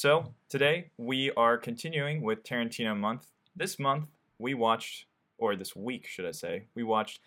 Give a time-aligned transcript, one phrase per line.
[0.00, 3.26] So, today we are continuing with Tarantino month.
[3.54, 4.06] This month
[4.38, 5.04] we watched,
[5.36, 7.20] or this week, should I say, we watched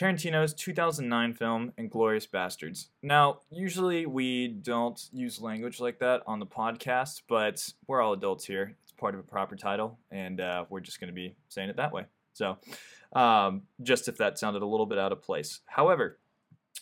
[0.00, 2.90] Tarantino's 2009 film Inglourious Basterds.
[3.02, 8.44] Now, usually we don't use language like that on the podcast, but we're all adults
[8.44, 8.76] here.
[8.84, 11.78] It's part of a proper title, and uh, we're just going to be saying it
[11.78, 12.04] that way.
[12.32, 12.58] So,
[13.12, 15.62] um, just if that sounded a little bit out of place.
[15.66, 16.16] However,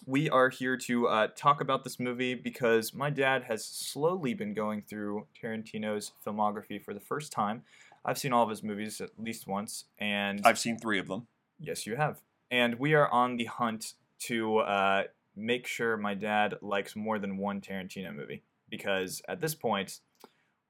[0.04, 4.52] we are here to uh, talk about this movie because my dad has slowly been
[4.52, 7.62] going through Tarantino's filmography for the first time.
[8.04, 11.26] I've seen all of his movies at least once, and I've seen three of them.
[11.58, 12.20] Yes, you have.
[12.50, 17.36] And we are on the hunt to uh, make sure my dad likes more than
[17.36, 18.42] one Tarantino movie.
[18.68, 20.00] Because at this point,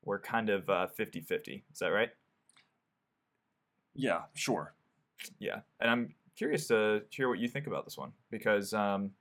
[0.05, 1.65] we're kind of uh, 50 50.
[1.73, 2.11] Is that right?
[3.95, 4.75] Yeah, sure.
[5.39, 5.61] Yeah.
[5.81, 8.13] And I'm curious to hear what you think about this one.
[8.31, 9.13] Because um,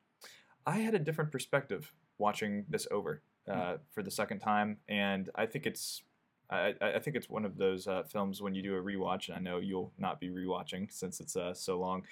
[0.65, 4.77] I had a different perspective watching this over uh, for the second time.
[4.87, 6.03] And I think it's.
[6.47, 9.35] I, I think it's one of those uh, films when you do a rewatch, and
[9.35, 12.03] I know you'll not be rewatching since it's uh, so long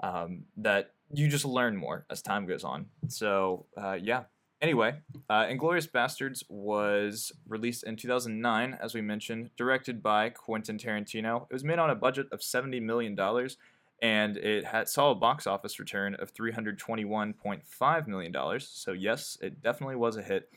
[0.00, 2.86] um, that you just learn more as time goes on.
[3.08, 4.24] So uh, yeah.
[4.62, 4.94] Anyway,
[5.30, 11.46] uh, Inglourious Basterds was released in 2009, as we mentioned, directed by Quentin Tarantino.
[11.48, 13.56] It was made on a budget of 70 million dollars,
[14.02, 18.68] and it had saw a box office return of 321.5 million dollars.
[18.68, 20.50] So yes, it definitely was a hit,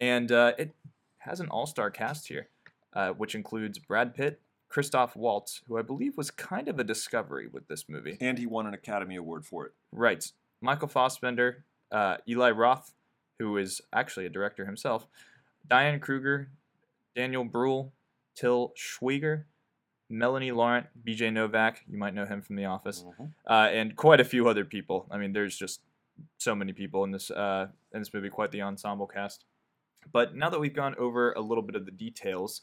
[0.00, 0.74] and uh, it
[1.18, 2.48] has an all-star cast here,
[2.92, 7.48] uh, which includes Brad Pitt, Christoph Waltz, who I believe was kind of a discovery
[7.48, 8.16] with this movie.
[8.20, 9.72] And he won an Academy Award for it.
[9.92, 10.30] Right.
[10.60, 12.94] Michael Fassbender, uh, Eli Roth,
[13.38, 15.06] who is actually a director himself,
[15.68, 16.50] Diane Kruger,
[17.14, 17.92] Daniel Bruhl,
[18.34, 19.44] Til Schweiger,
[20.08, 23.04] Melanie Laurent, BJ Novak, you might know him from The Office,
[23.48, 25.06] uh, and quite a few other people.
[25.10, 25.80] I mean, there's just
[26.38, 29.44] so many people in this uh, in this movie, quite the ensemble cast.
[30.12, 32.62] But now that we've gone over a little bit of the details,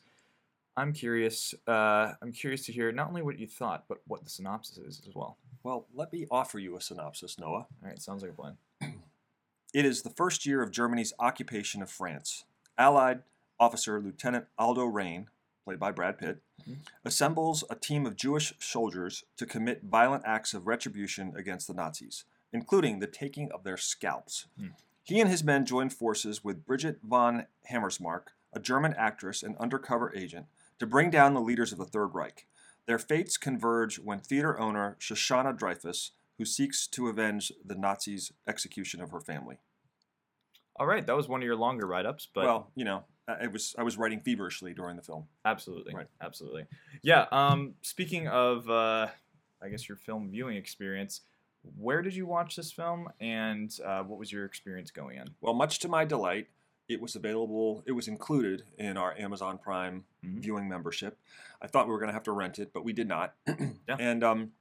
[0.78, 1.54] I'm curious.
[1.68, 5.02] Uh, I'm curious to hear not only what you thought, but what the synopsis is
[5.08, 5.38] as well.
[5.64, 7.50] Well, let me offer you a synopsis, Noah.
[7.52, 8.58] All right, sounds like a plan.
[9.74, 12.46] It is the first year of Germany's occupation of France.
[12.78, 13.24] Allied
[13.60, 15.30] officer Lieutenant Aldo Raine,
[15.64, 16.86] played by Brad Pitt, Mhm.
[17.04, 22.26] assembles a team of Jewish soldiers to commit violent acts of retribution against the Nazis,
[22.52, 24.48] including the taking of their scalps.
[24.58, 24.70] Hmm.
[25.04, 30.14] He and his men join forces with Bridget von Hammersmark, a German actress and undercover
[30.16, 30.48] agent,
[30.80, 32.48] to bring down the leaders of the Third Reich.
[32.86, 39.02] Their fates converge when theater owner Shoshana Dreyfus, who seeks to avenge the Nazis' execution
[39.02, 39.60] of her family.
[40.76, 43.74] All right, that was one of your longer write-ups, but well, you know, I was
[43.78, 45.26] I was writing feverishly during the film.
[45.46, 46.08] absolutely, Right.
[46.22, 46.66] absolutely.
[47.04, 47.26] Yeah.
[47.32, 49.08] Um, speaking of, uh,
[49.62, 51.22] I guess your film viewing experience,
[51.78, 55.30] where did you watch this film, and uh, what was your experience going in?
[55.40, 56.48] Well, much to my delight,
[56.90, 57.82] it was available.
[57.88, 60.40] It was included in our Amazon Prime Mhm.
[60.42, 61.18] viewing membership.
[61.62, 63.36] I thought we were going to have to rent it, but we did not.
[63.88, 63.96] Yeah.
[64.00, 64.52] And um,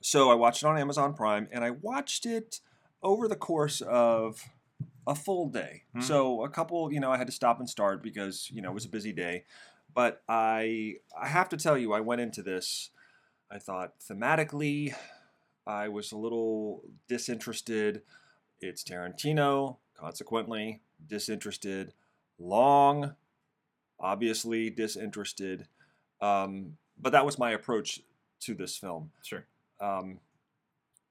[0.00, 2.60] so I watched it on Amazon Prime, and I watched it
[3.02, 4.42] over the course of
[5.08, 5.82] a full day.
[5.96, 6.02] Mhm.
[6.04, 8.74] So a couple, you know, I had to stop and start because you know it
[8.74, 9.44] was a busy day.
[9.94, 12.90] But I, I have to tell you, I went into this.
[13.50, 14.94] I thought thematically,
[15.66, 18.02] I was a little disinterested.
[18.60, 21.94] It's Tarantino, consequently disinterested.
[22.38, 23.16] Long,
[23.98, 25.66] obviously disinterested.
[26.20, 28.00] Um, but that was my approach
[28.40, 29.10] to this film.
[29.22, 29.46] Sure.
[29.80, 30.20] Um,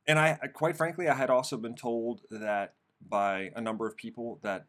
[0.05, 2.75] and I- quite frankly, I had also been told that
[3.05, 4.65] by a number of people that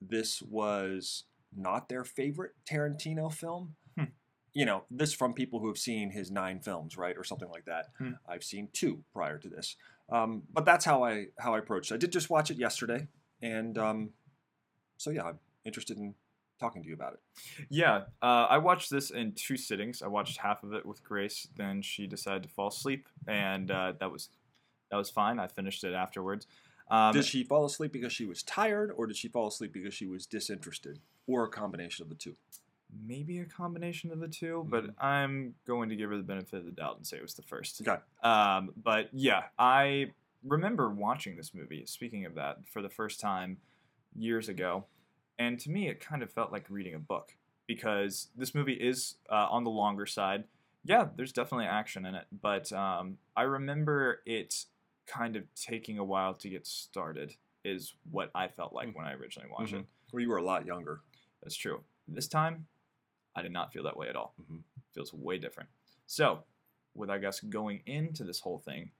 [0.00, 1.24] this was
[1.56, 3.74] not their favorite Tarantino film.
[3.96, 4.04] Hmm.
[4.52, 7.64] You know, this from people who have seen his nine films, right, or something like
[7.66, 7.86] that.
[7.98, 8.12] Hmm.
[8.28, 9.76] I've seen two prior to this,
[10.10, 11.92] um, but that's how I how I approached.
[11.92, 13.08] I did just watch it yesterday,
[13.42, 14.10] and um,
[14.96, 16.14] so yeah, I'm interested in
[16.58, 17.20] talking to you about it.
[17.68, 20.02] Yeah, uh, I watched this in two sittings.
[20.02, 23.92] I watched half of it with Grace, then she decided to fall asleep, and uh,
[24.00, 24.28] that was
[24.90, 25.38] that was fine.
[25.38, 26.46] I finished it afterwards.
[26.90, 29.92] Um, did she fall asleep because she was tired, or did she fall asleep because
[29.94, 32.36] she was disinterested, or a combination of the two?
[33.06, 34.94] maybe a combination of the two, but Mhm.
[35.04, 37.42] I'm going to give her the benefit of the doubt and say it was the
[37.42, 37.82] first.
[37.86, 38.00] Okay.
[38.22, 40.12] Um, but yeah, I
[40.42, 41.84] remember watching this movie.
[41.84, 43.58] Speaking of that, for the first time
[44.16, 44.86] years ago,
[45.38, 47.36] and to me, it kind of felt like reading a book.
[47.66, 50.44] because this movie is uh, on the longer side.
[50.84, 54.64] Yeah, there's definitely action in it, but um, I remember it
[55.08, 57.34] kind of taking a while to get started.
[57.64, 58.94] Is what I felt like Mhm.
[58.94, 59.80] when I originally watched Mhm.
[59.80, 59.86] it.
[60.12, 61.00] Well, you were a lot younger.
[61.42, 61.84] That's true.
[62.06, 62.68] This time,
[63.34, 64.34] I did not feel that way at all.
[64.40, 64.62] Mhm.
[64.94, 65.68] Feels way different.
[66.06, 66.44] So,
[66.94, 68.92] with I guess going into this whole thing,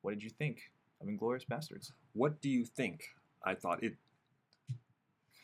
[0.00, 1.92] what did you think of Inglourious Basterds?
[2.14, 3.14] What do you think?
[3.42, 3.96] I thought it.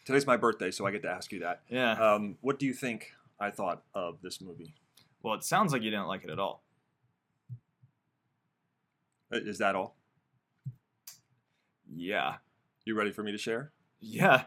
[0.04, 1.62] Today's my birthday, so I get to ask you that.
[1.68, 1.92] Yeah.
[1.92, 4.74] Um, what do you think I thought of this movie?
[5.22, 6.62] well, it sounds like you didn't like it at all.
[9.32, 9.96] Uh, Is that all?
[11.94, 12.36] Yeah.
[12.84, 13.72] You ready for me to share?
[14.00, 14.44] Yeah.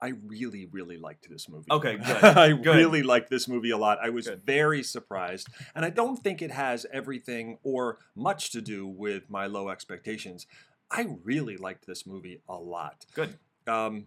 [0.00, 1.66] I really, really liked this movie.
[1.70, 2.76] Okay, good, I good.
[2.76, 3.98] really liked this movie a lot.
[4.02, 4.42] I was Good.
[4.46, 5.48] very surprised.
[5.74, 10.46] And I don't think it has everything or much to do with my low expectations.
[10.90, 13.06] I really liked this movie a lot.
[13.12, 13.36] Good.
[13.66, 14.06] Um,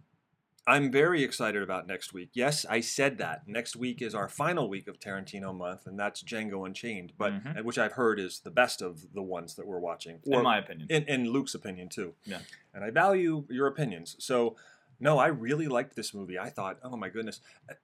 [0.66, 2.30] I'm very excited about next week.
[2.34, 3.48] Yes, I said that.
[3.48, 7.64] Next week is our final week of Tarantino month, and that's Django Unchained, but Mhm.
[7.64, 10.20] which I've heard is the best of the ones that we're watching.
[10.24, 10.86] in my opinion.
[10.88, 12.14] in, in Luke's opinion too.
[12.24, 12.42] Yeah.
[12.72, 14.14] And I value your opinions.
[14.20, 14.56] So,
[15.00, 16.38] no, I really liked this movie.
[16.38, 17.74] I thought, oh my goodness, I-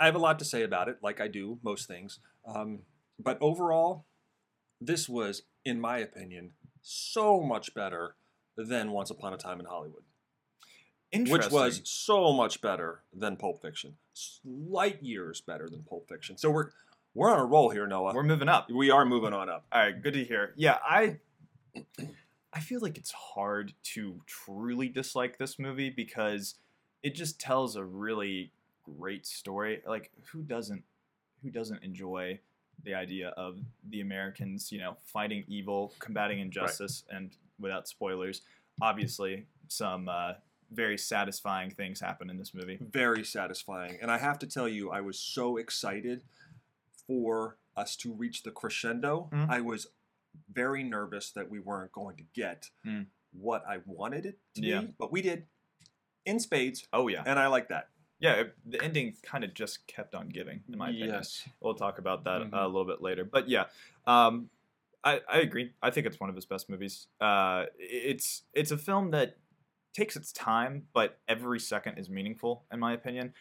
[0.00, 2.18] I have a lot to say about it, like I do most things.
[2.46, 2.86] Um,
[3.18, 4.06] but overall,
[4.80, 8.16] this was, in my opinion, so much better
[8.56, 10.04] than Once Upon a Time in Hollywood,
[11.14, 13.96] which was so much better than Pulp Fiction,
[14.44, 16.36] light years better than Pulp Fiction.
[16.36, 16.70] So we're
[17.14, 18.14] we're on a roll here, Noah.
[18.14, 18.70] We're moving up.
[18.70, 19.64] we are moving on up.
[19.72, 20.52] All right, good to hear.
[20.56, 21.18] Yeah, I
[22.52, 26.56] I feel like it's hard to truly dislike this movie because
[27.02, 28.52] it just tells a really
[28.84, 29.82] great story.
[29.86, 30.82] Like who doesn't
[31.42, 32.40] who doesn't enjoy
[32.82, 33.58] the idea of
[33.88, 38.42] the Americans, you know, fighting evil, combating injustice and without spoilers,
[38.82, 40.32] obviously some uh,
[40.74, 42.78] very satisfying things happen in this movie.
[42.80, 43.98] very satisfying.
[44.00, 46.22] And I have to tell you, I was so excited
[47.06, 49.28] for us to reach the crescendo.
[49.32, 49.48] Mhm.
[49.48, 49.88] I was
[50.52, 53.06] very nervous that we weren't going to get Mm.
[53.32, 54.80] what I wanted it to Yeah.
[54.82, 55.46] be, but we did
[56.24, 57.22] in spades, Oh yeah.
[57.26, 57.90] and I like that.
[58.18, 61.10] Yeah, it- the ending kind of just kept on giving in my opinion.
[61.10, 61.46] Yes.
[61.60, 63.24] We'll talk about that uh, a little bit later.
[63.24, 63.66] But yeah,
[64.06, 64.50] um,
[65.02, 65.74] I, I agree.
[65.82, 67.08] I think it's one of his best movies.
[67.20, 69.36] Uh, it's it's a film that
[69.94, 73.32] takes its time, but every second is meaningful, in my opinion.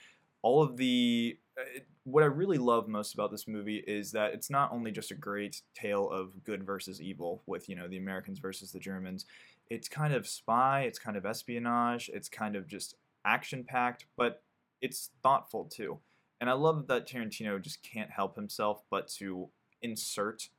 [0.42, 4.50] All of the uh, what I really love most about this movie is that it's
[4.50, 8.40] not only just a great tale of good versus evil with you know the Americans
[8.40, 9.26] versus the Germans.
[9.70, 10.82] It's kind of spy.
[10.82, 12.10] It's kind of espionage.
[12.14, 12.96] It's kind of just
[13.26, 14.44] action packed, but
[14.82, 16.00] it's thoughtful too.
[16.42, 19.50] And I love that Tarantino just can't help himself but to
[19.82, 20.50] insert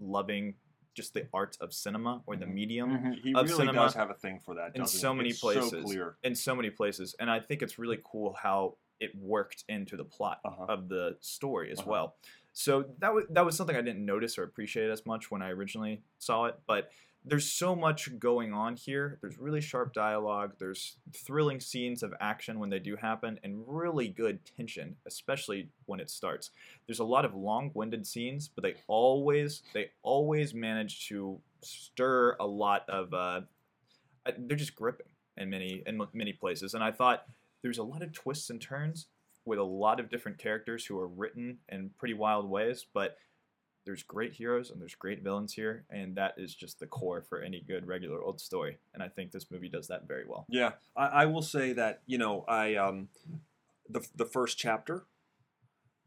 [0.00, 0.54] loving
[0.94, 2.52] just the art of cinema or the Mhm.
[2.54, 4.76] medium He of really cinema does have a thing for that.
[4.76, 5.16] in so he?
[5.18, 5.70] many It's places.
[5.70, 6.16] So clear.
[6.22, 7.14] in so many places.
[7.18, 10.66] And I think it's really cool how it worked into the plot Uh-huh.
[10.68, 11.90] of the story as Uh-huh.
[11.90, 12.16] well.
[12.52, 15.50] So that was that was something I didn't notice or appreciate as much when I
[15.50, 16.90] originally saw it, but
[17.24, 19.18] there's so much going on here.
[19.20, 24.08] There's really sharp dialogue, there's thrilling scenes of action when they do happen and really
[24.08, 26.50] good tension, especially when it starts.
[26.86, 32.46] There's a lot of long-winded scenes, but they always they always manage to stir a
[32.46, 33.42] lot of uh
[34.24, 37.24] uh, they're just gripping in many in many places and I thought
[37.62, 39.06] there's a lot of twists and turns
[39.44, 43.16] with a lot of different characters who are written in pretty wild ways, but
[43.84, 47.40] there's great heroes and there's great villains here, and that is just the core for
[47.40, 48.78] any good regular old story.
[48.94, 50.46] And I think this movie does that very well.
[50.48, 53.08] Yeah, I, I will say that you know I um
[53.88, 55.04] the the first chapter.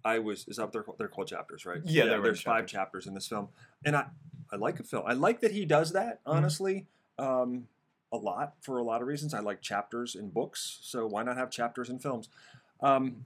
[0.04, 0.86] I was is up there.
[0.98, 1.82] They're called chapters, right?
[1.84, 2.72] Yeah, they're there's five chapters.
[2.72, 3.50] chapters in this film,
[3.84, 4.06] and I
[4.52, 5.04] I like a film.
[5.06, 6.24] I like that he does that.
[6.24, 6.38] Mm-hmm.
[6.38, 6.86] Honestly,
[7.18, 7.68] um,
[8.12, 9.34] a lot for a lot of reasons.
[9.34, 12.30] I like chapters in books, so why not have chapters in films?
[12.82, 13.26] Um,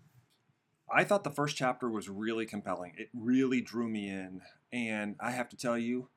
[0.93, 2.93] I thought the first chapter was really compelling.
[2.97, 4.41] It really drew me in,
[4.71, 6.09] and I have to tell you,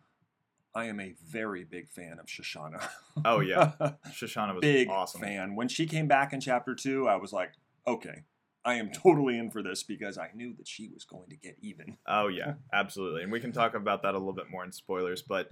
[0.74, 2.82] I am a very big fan of Shoshana.
[3.24, 3.72] Oh yeah,
[4.08, 5.20] Shoshana was big awesome.
[5.20, 5.54] fan.
[5.54, 7.52] When she came back in chapter two, I was like,
[7.86, 8.24] okay,
[8.64, 11.56] I am totally in for this because I knew that she was going to get
[11.60, 11.98] even.
[12.06, 13.22] Oh yeah, absolutely.
[13.22, 15.48] And we can talk about that a little bit more in spoilers, but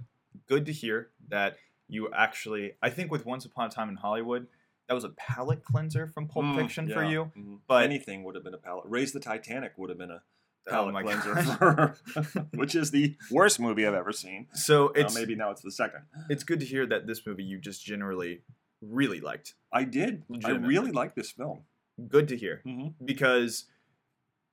[0.47, 4.47] good to hear that you actually I think with Once Upon a Time in Hollywood,
[4.91, 7.09] that was a palate cleanser from Pulp Mm, Fiction for yeah.
[7.09, 7.31] you.
[7.37, 7.59] Mhm.
[7.65, 8.83] But anything would have been a palate.
[8.89, 10.21] Raise the Titanic would have been a
[10.67, 11.95] Oh palate my cleanser, for,
[12.53, 14.47] which is the worst movie I've ever seen.
[14.53, 16.01] so Uh, maybe now it's the second.
[16.29, 18.41] it's good to hear that this movie you just generally
[18.81, 19.53] really liked.
[19.71, 20.23] I did.
[20.43, 21.63] I really like this film.
[22.09, 23.05] Good to hear Mm-hmm.
[23.05, 23.67] because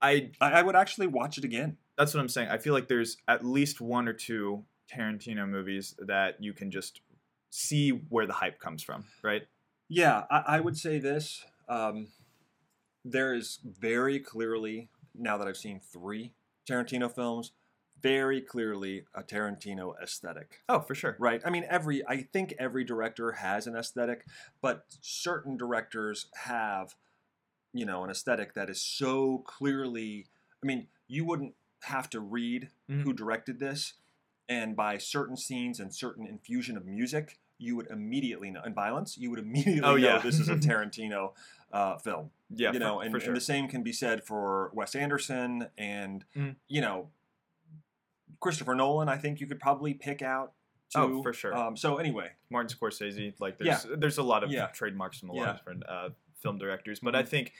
[0.00, 1.78] I I, I would actually watch it again.
[1.96, 2.48] that's what I'm saying.
[2.48, 7.00] I feel like there's at least one or two Tarantino movies that you can just
[7.50, 9.42] see where the hype comes from, right?
[9.88, 11.44] Yeah, I, I would say this.
[11.68, 12.08] Um,
[13.04, 16.32] there is very clearly now that I've seen three
[16.68, 17.52] Tarantino films,
[18.00, 20.60] very clearly a Tarantino aesthetic.
[20.68, 21.16] Oh, for sure.
[21.18, 21.40] Right.
[21.44, 24.26] I mean, every I think every director has an aesthetic,
[24.60, 26.94] but certain directors have,
[27.72, 30.26] you know, an aesthetic that is so clearly.
[30.62, 31.54] I mean, you wouldn't
[31.84, 33.02] have to read Mhm.
[33.02, 33.94] who directed this,
[34.48, 38.62] and by certain scenes and certain infusion of music, you would immediately know.
[38.64, 40.18] And violence, you would immediately Oh, know yeah.
[40.18, 41.32] this is a Tarantino
[41.72, 43.28] uh, film Yeah, you for- know, and, for sure.
[43.28, 46.56] and the same can be said for Wes Anderson and Mhm.
[46.68, 47.10] you know
[48.40, 49.08] Christopher Nolan.
[49.08, 50.52] I think you could probably pick out.
[50.94, 51.00] Too.
[51.00, 51.54] Oh, for sure.
[51.54, 53.34] Um, so anyway, Martin Scorsese.
[53.40, 54.68] Like there's there's a lot of Yeah.
[54.68, 55.50] trademarks from a lot Yeah.
[55.50, 56.08] of different uh,
[56.40, 57.28] film directors, but I Mhm.
[57.28, 57.52] think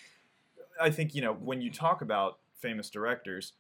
[0.81, 3.52] I think you know when you talk about famous directors,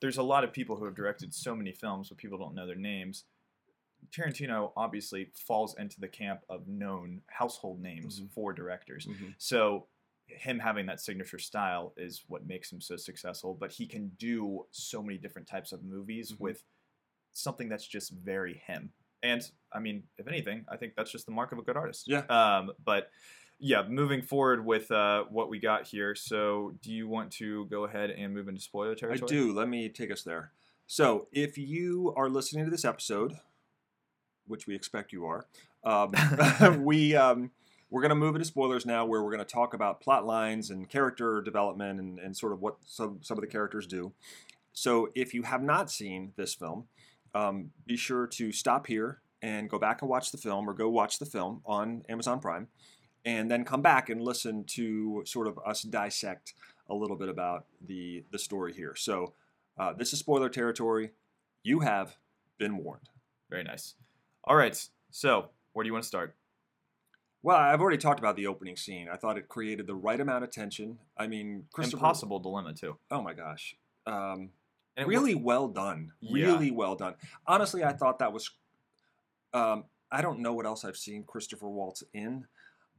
[0.00, 2.66] there's a lot of people who have directed so many films, but people don't know
[2.66, 3.24] their names.
[4.10, 8.30] Tarantino obviously falls into the camp of known household names Mhm.
[8.32, 9.06] for directors.
[9.38, 9.86] So
[10.26, 13.54] him having that signature style is what makes him so successful.
[13.54, 16.40] But he can do so many different types of movies Mhm.
[16.40, 16.64] with
[17.32, 18.92] something that's just very him.
[19.22, 19.42] And
[19.72, 22.08] I mean, if anything, I think that's just the mark of a good artist.
[22.08, 22.24] Yeah.
[22.26, 23.10] Um, but
[23.58, 26.14] yeah, moving forward with uh, what we got here.
[26.16, 29.24] So, do you want to go ahead and move into spoiler territory?
[29.24, 29.52] I do.
[29.52, 30.52] Let me take us there.
[30.88, 33.38] So if you are listening to this episode,
[34.46, 35.46] which we expect you are,
[35.84, 36.12] um,
[36.84, 37.50] we um,
[37.90, 40.70] we're going to move into spoilers now, where we're going to talk about plot lines
[40.70, 44.12] and character development and, and sort of what some some of the characters do.
[44.72, 46.84] So if you have not seen this film,
[47.34, 50.88] um, be sure to stop here and go back and watch the film, or go
[50.88, 52.68] watch the film on Amazon Prime,
[53.24, 56.54] and then come back and listen to sort of us dissect
[56.88, 58.94] a little bit about the the story here.
[58.94, 59.34] So
[59.78, 61.10] uh, this is spoiler territory.
[61.62, 62.16] You have
[62.58, 63.10] been warned.
[63.50, 63.94] Very nice.
[64.44, 64.88] All right.
[65.10, 66.34] So, where do you want to start?
[67.42, 69.08] Well, I've already talked about the opening scene.
[69.12, 70.98] I thought it created the right amount of tension.
[71.16, 71.96] I mean, Christopher.
[71.98, 72.96] Impossible dilemma too.
[73.10, 73.76] Oh my gosh.
[74.06, 74.50] Um,
[74.96, 76.12] And really well done.
[76.20, 76.46] Yeah.
[76.46, 77.14] Really well done.
[77.46, 78.50] Honestly, I thought that was.
[79.54, 82.46] Um, I don't know what else I've seen Christopher Waltz in,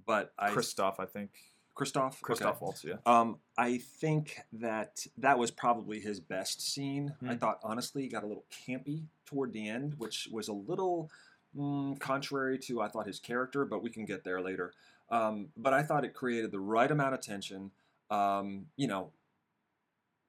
[0.05, 1.31] but I Christoph, I think.
[1.75, 2.13] Christoph.
[2.15, 2.21] Okay.
[2.21, 2.95] Christoph Waltz, yeah.
[3.05, 7.15] Um, I think that that was probably his best scene.
[7.23, 7.37] I Hmm.
[7.37, 11.09] thought honestly, he got a little campy toward the end, which was a little
[11.57, 14.73] mm, contrary to I thought his character, but we can get there later.
[15.09, 17.71] Um, but I thought it created the right amount of tension.
[18.09, 19.11] Um, you know,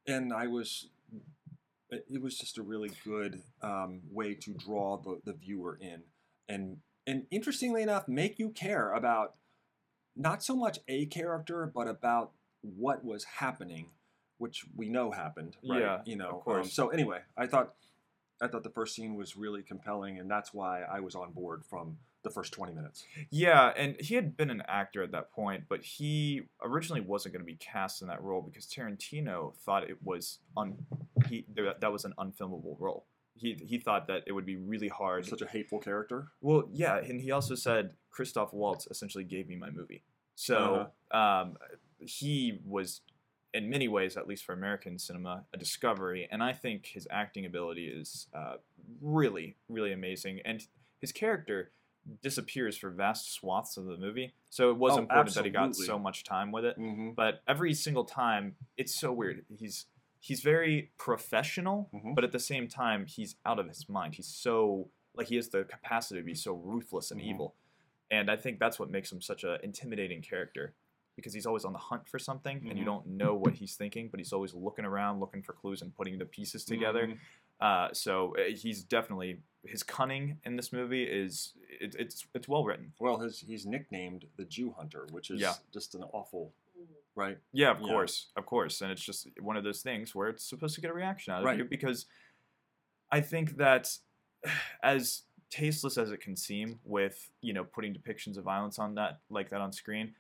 [0.07, 0.88] and I was.
[1.90, 6.02] It it was just a really good um, way to draw the, the viewer in,
[6.49, 9.35] and and interestingly enough, make you care about
[10.16, 13.88] not so much a character, but about what was happening,
[14.38, 15.57] which we know happened.
[15.69, 15.81] Right?
[15.81, 16.31] Yeah, you know.
[16.31, 16.66] of course.
[16.66, 17.75] Um, so anyway, I thought
[18.42, 21.64] I thought the first scene was really compelling, and that's why I was on board
[21.64, 23.04] from the first twenty minutes.
[23.30, 27.42] Yeah, and he had been an actor at that point, but he originally wasn't going
[27.42, 30.76] to be cast in that role because Tarantino thought it was un
[31.28, 33.06] he that that was an unfilmable role.
[33.36, 35.26] He he thought that it would be really hard.
[35.26, 36.28] Such a hateful character.
[36.40, 40.02] Well, yeah, and he also said Christoph Waltz essentially gave me my movie.
[40.36, 41.56] So um,
[41.98, 43.02] he was,
[43.54, 46.28] in many ways, at least for American cinema, a discovery.
[46.30, 48.56] And I think his acting ability is uh,
[49.00, 50.40] really, really amazing.
[50.44, 50.66] And
[51.00, 51.70] his character
[52.23, 54.34] disappears for vast swaths of the movie.
[54.50, 56.78] So it was Oh, important that he got so much time with it.
[56.78, 57.12] Mm-hmm.
[57.12, 59.44] But every single time, it's so weird.
[59.56, 59.87] He's
[60.20, 62.14] he's very professional, Mhm.
[62.14, 64.14] but at the same time, he's out of his mind.
[64.14, 67.25] He's so like he has the capacity to be so ruthless and Mhm.
[67.26, 67.54] evil,
[68.11, 70.75] and I think that's what makes him such an intimidating character
[71.16, 72.87] because he's always on the hunt for something, and you Mhm.
[72.87, 76.18] don't know what he's thinking, but he's always looking around, looking for clues and putting
[76.18, 77.06] the pieces together.
[77.09, 77.18] Mhm.
[77.61, 82.64] Uh, so uh, he's definitely his cunning in this movie is it, it's it's well
[82.64, 82.92] written.
[82.99, 85.54] Well, his he's nicknamed the Jew Hunter, which is Yeah.
[85.73, 86.52] just an awful,
[87.14, 87.38] right?
[87.52, 87.87] Yeah, of Yeah.
[87.87, 90.90] course, of course, and it's just one of those things where it's supposed to get
[90.90, 91.59] a reaction out of Right.
[91.59, 92.06] you because
[93.11, 93.97] I think that
[94.83, 99.21] as tasteless as it can seem with you know putting depictions of violence on that
[99.30, 100.16] like that on screen,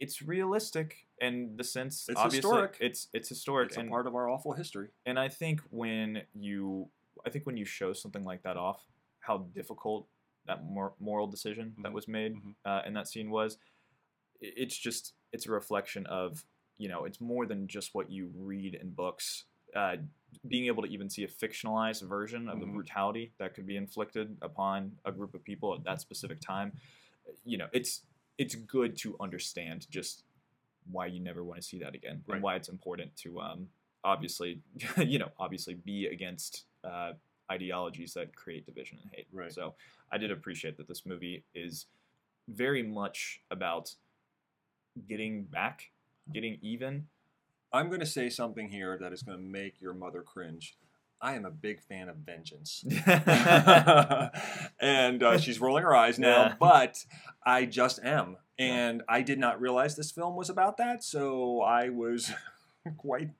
[0.00, 2.76] it's realistic in the sense It's obviously historic.
[2.80, 4.88] it's it's historic It's a and part of our awful history.
[5.06, 6.88] and I think when you
[7.26, 8.82] I think when you show something like that off,
[9.20, 10.06] how difficult
[10.46, 11.94] that mor- moral decision that Mhm.
[11.94, 12.54] was made Mhm.
[12.64, 13.56] uh, in that scene was,
[14.40, 16.44] it's just it's a reflection of
[16.76, 19.44] you know it's more than just what you read in books.
[19.74, 19.96] Uh,
[20.48, 22.74] being able to even see a fictionalized version of the Mhm.
[22.74, 26.72] brutality that could be inflicted upon a group of people at that specific time,
[27.44, 28.02] you know, it's
[28.38, 30.24] it's good to understand just
[30.90, 32.34] why you never want to see that again Right.
[32.36, 33.68] and why it's important to um,
[34.02, 34.60] obviously
[34.98, 37.12] you know obviously be against uh,
[37.50, 39.52] ideologies that create division and hate Right.
[39.52, 39.74] so
[40.12, 41.86] i did appreciate that this movie is
[42.48, 43.94] very much about
[45.08, 45.90] getting back
[46.32, 47.06] getting even
[47.72, 50.76] I'm going to say something here that is going to make your mother cringe.
[51.24, 52.84] I am a big fan of Vengeance.
[54.80, 56.54] and uh, she's rolling her eyes now, Yeah.
[56.60, 57.04] but
[57.44, 58.36] I just am.
[58.58, 62.30] And I did not realize this film was about that, so I was
[62.98, 63.30] quite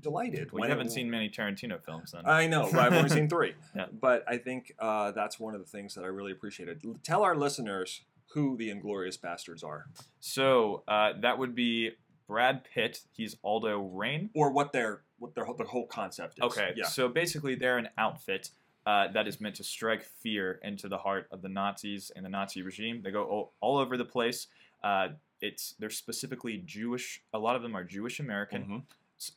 [0.00, 0.52] delighted.
[0.52, 2.26] well, you haven't w- seen many Tarantino films then.
[2.26, 3.54] I know, but I've only seen three.
[3.74, 3.86] Yeah.
[3.92, 6.82] But I think uh, that's one of the things that I really appreciated.
[7.02, 8.02] Tell our listeners
[8.34, 9.86] who the Inglorious Bastards are,
[10.20, 11.90] so uh, that would be
[12.28, 13.00] Brad Pitt.
[13.12, 14.30] He's Aldo Raine.
[14.34, 16.42] or what their what their whole- the whole concept is.
[16.44, 16.84] Okay, Yeah.
[16.86, 18.50] so basically they're an outfit
[18.84, 22.28] uh, that is meant to strike fear into the heart of the Nazis and the
[22.28, 23.00] Nazi regime.
[23.02, 24.48] They go all, all over the place.
[24.82, 25.10] Uh,
[25.40, 27.22] it's they're specifically Jewish.
[27.32, 28.82] A lot of them are Jewish American, Mhm.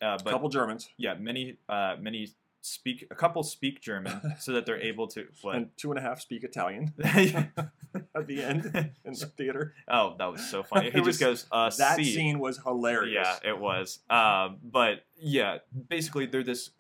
[0.01, 2.29] uh, but couple Germans yeah, many uh, many
[2.65, 5.27] speak a couple speak German so that they're able to.
[5.41, 5.55] What?
[5.55, 8.65] and two and a half speak Italian at the end
[9.05, 9.73] in the theater.
[9.87, 10.89] oh, that was so funny.
[10.91, 13.27] He was- just goes, uh, That "See." scene was hilarious.
[13.43, 13.99] Yeah, it was.
[14.09, 16.71] Um, but yeah, basically they're this.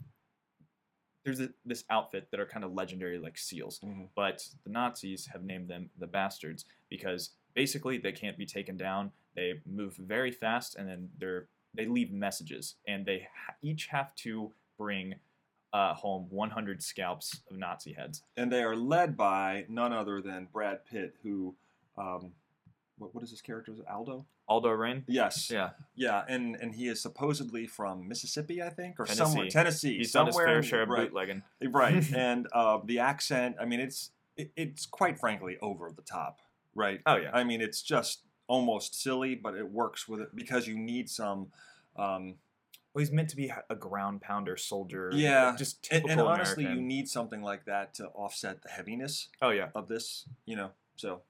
[1.23, 3.79] There's a, this outfit that are kind of legendary, like seals.
[3.79, 4.09] Mhm.
[4.15, 9.11] But the Nazis have named them the bastards because basically they can't be taken down.
[9.35, 14.13] They move very fast, and then they're they leave messages, and they ha- each have
[14.15, 15.15] to bring
[15.75, 18.23] uh, home 100 scalps of Nazi heads.
[18.37, 21.53] and they are led by none other than Brad Pitt, who,
[21.97, 22.31] um,
[22.97, 23.73] what, what is his character?
[23.73, 24.25] Is Aldo?
[24.47, 25.03] Aldo Raine.
[25.05, 25.51] Yes.
[25.51, 29.17] Yeah, Yeah, and and he is supposedly from Mississippi, I think, or Tennessee.
[29.17, 29.97] somewhere Tennessee.
[29.97, 31.43] he's done his somewhere fair share of right, bootlegging.
[31.69, 33.57] right, and uh, the accent.
[33.59, 36.39] I mean, it's it, it's quite frankly over the top,
[36.73, 37.01] right?
[37.05, 37.31] Oh yeah.
[37.33, 41.47] I mean, it's just almost silly, but it works with it because you need some.
[41.97, 42.35] Um,
[42.95, 45.11] Well, he's meant to be a ground pounder soldier.
[45.13, 46.81] Yeah, just and, typical and honestly, American.
[46.83, 50.69] you need something like that to offset the heaviness Oh yeah, of this, you know.
[50.95, 51.21] So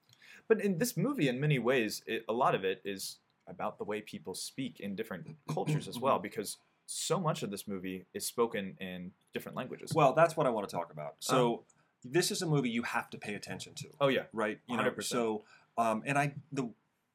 [0.48, 3.18] but in this movie, in many ways, it, a lot of it is
[3.48, 6.04] about the way people speak in different cultures as Mm-hmm.
[6.04, 9.92] well, because so much of this movie is spoken in different languages.
[9.92, 11.16] Well, that's what I want to talk about.
[11.18, 11.64] So
[12.04, 14.60] this is a movie you have to pay attention to, oh yeah, right?
[14.68, 15.02] You know, 100%.
[15.02, 15.42] so
[15.76, 16.70] um, and I the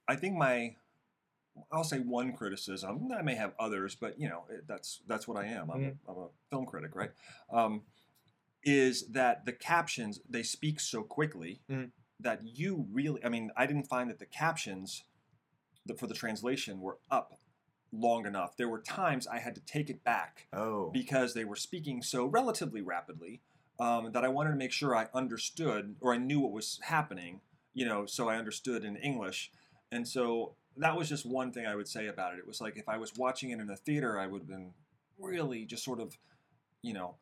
[0.09, 0.75] I think my
[1.71, 3.09] I'll say one criticism.
[3.17, 5.69] I may have others, but you know it- that's that's what I am.
[5.69, 6.09] I'm, Mm-hmm.
[6.09, 7.11] a, I'm a film critic, right?
[7.51, 7.83] Um,
[8.63, 11.91] is that the captions they speak so quickly Mhm.
[12.19, 13.23] that you really?
[13.25, 15.03] I mean, I didn't find that the captions
[15.85, 17.39] the, for the translation were up
[17.91, 18.55] long enough.
[18.55, 22.25] There were times I had to take it back oh because they were speaking so
[22.25, 23.41] relatively rapidly
[23.79, 27.41] um, that I wanted to make sure I understood or I knew what was happening,
[27.73, 29.51] you know, so I understood in English.
[29.91, 32.39] And so that was just one thing I would say about it.
[32.39, 34.73] It was like if I was watching it in a theater, I would have been
[35.19, 36.17] really just sort of,
[36.81, 37.15] you know,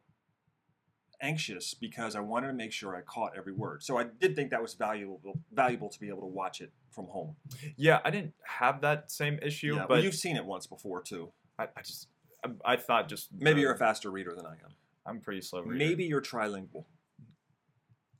[1.21, 3.83] anxious because I wanted to make sure I caught every word.
[3.83, 5.19] So I did think that was valuable
[5.51, 7.35] valuable to be able to watch it from home.
[7.77, 11.01] yeah, I didn't have that same issue, Yeah, well, but you've seen it once before
[11.01, 11.31] too.
[11.57, 12.07] I, I just
[12.45, 14.73] I, I thought just Maybe you're a faster reader than I am.
[15.05, 15.61] I'm pretty slow.
[15.61, 15.75] Reader.
[15.85, 16.85] Maybe you're trilingual.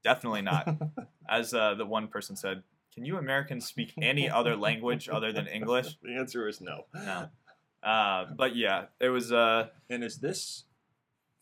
[0.04, 0.68] definitely not.
[1.30, 5.48] As uh, the one person said, can you Americans speak any other language other than
[5.48, 5.98] English?
[6.04, 6.86] The answer is no.
[6.94, 7.30] No.
[7.84, 9.32] Uh, but yeah, it was.
[9.32, 10.66] Uh, And is this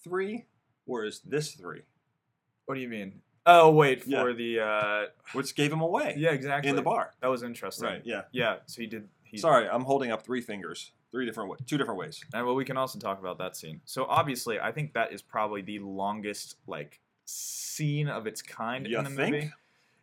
[0.03, 0.45] three
[0.85, 1.81] or is this three?
[2.65, 3.21] what do you mean?
[3.45, 4.21] Oh wait, Yeah.
[4.23, 7.13] for the uh, Which gave him away yeah, exactly in the bar.
[7.21, 7.87] That was interesting.
[7.87, 8.01] Right.
[8.05, 8.23] Yeah.
[8.33, 8.57] Yeah.
[8.65, 9.07] So he did.
[9.23, 12.23] He, Sorry, I'm holding up three fingers, three different ways, two different ways.
[12.33, 13.79] And well, we can also talk about that scene.
[13.85, 18.97] So obviously, I think that is probably the longest like scene of its kind You
[18.99, 19.31] in the think?
[19.35, 19.51] movie.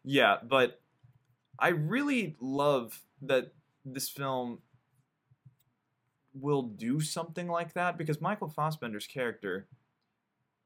[0.05, 0.81] Yeah, but
[1.59, 3.53] I really love that
[3.85, 4.59] this film
[6.35, 9.67] will do something like that because Michael Fassbender's character,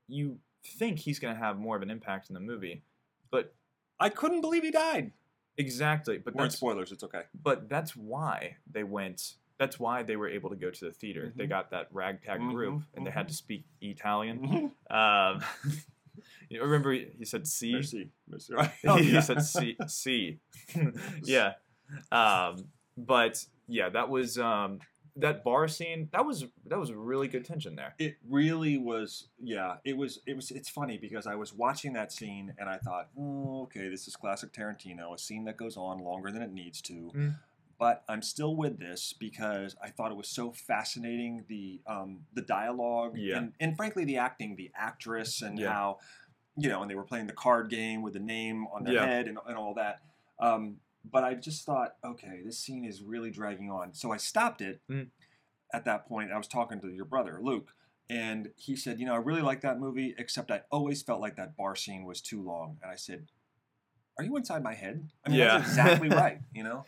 [0.08, 2.82] you think he's going to have more of an impact in the movie,
[3.30, 3.54] but
[4.00, 5.12] I couldn't believe he died.
[5.58, 6.18] exactly.
[6.18, 6.92] But Weren't that's spoilers.
[6.92, 7.22] It's okay.
[7.42, 9.34] but that's why they went.
[9.58, 11.32] That's why they were able to go to the theater.
[11.34, 11.48] They Mhm.
[11.48, 14.72] got that ragtag group, and they had to speak Italian.
[14.88, 15.34] Mhm.
[15.36, 15.42] Um,
[16.48, 18.10] you remember he he said "C." Merci.
[18.28, 18.54] Merci.
[18.54, 18.70] Right.
[18.86, 20.38] Oh, he said "C." C.
[21.22, 21.54] yeah,
[22.12, 24.80] um, but yeah, that was um,
[25.16, 26.08] that bar scene.
[26.12, 27.94] That was that was really good tension there.
[27.98, 29.28] It really was.
[29.42, 29.76] Yeah.
[29.84, 30.20] It was.
[30.26, 30.50] It was.
[30.50, 34.16] It's funny because I was watching that scene and I thought, oh, okay, this is
[34.16, 37.12] classic Tarantino, a scene that goes on longer than it needs to.
[37.14, 37.34] Mm.
[37.78, 42.42] But I'm still with this because I thought it was so fascinating the um, the
[42.42, 43.38] dialogue Yeah.
[43.38, 45.72] and, and frankly the acting, the actress, and Yeah.
[45.72, 45.98] how
[46.56, 49.06] you know, and they were playing the card game with the name on their Yeah.
[49.06, 50.00] head and, and all that.
[50.40, 53.94] Um, but I just thought, okay, this scene is really dragging on.
[53.94, 55.08] So I stopped it Mm.
[55.72, 56.32] at that point.
[56.32, 57.74] I was talking to your brother, Luke,
[58.10, 61.36] and he said, you know, I really like that movie, except I always felt like
[61.36, 62.78] that bar scene was too long.
[62.82, 63.26] And I said,
[64.18, 65.08] are you inside my head?
[65.24, 65.58] I mean, Yeah.
[65.58, 66.86] that's exactly right, you know?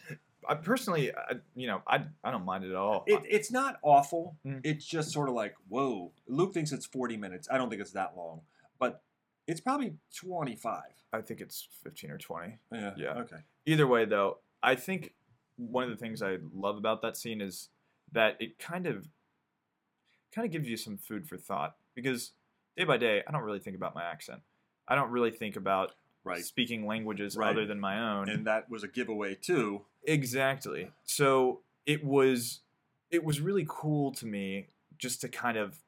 [0.48, 3.04] I personally, I, you know, I I don't mind it at all.
[3.06, 4.36] It, it's not awful.
[4.46, 4.60] Mm.
[4.64, 6.12] It's just sort of like, whoa.
[6.26, 7.48] Luke thinks it's 40 minutes.
[7.50, 8.40] I don't think it's that long,
[8.78, 9.02] but
[9.46, 10.82] it's probably 25.
[11.12, 12.58] I think it's 15 or 20.
[12.72, 12.94] Yeah.
[12.96, 13.08] Yeah.
[13.18, 13.38] Okay.
[13.66, 15.14] Either way, though, I think
[15.56, 17.68] one of the things I love about that scene is
[18.12, 19.08] that it kind of
[20.34, 22.32] kind of gives you some food for thought because
[22.76, 24.40] day by day, I don't really think about my accent.
[24.88, 25.92] I don't really think about
[26.24, 26.44] Right.
[26.44, 27.50] speaking languages Right.
[27.50, 28.28] other than my own.
[28.28, 29.86] And that was a giveaway too.
[30.04, 30.90] Exactly.
[31.04, 32.60] So it was
[33.10, 35.82] it was really cool to me just to kind of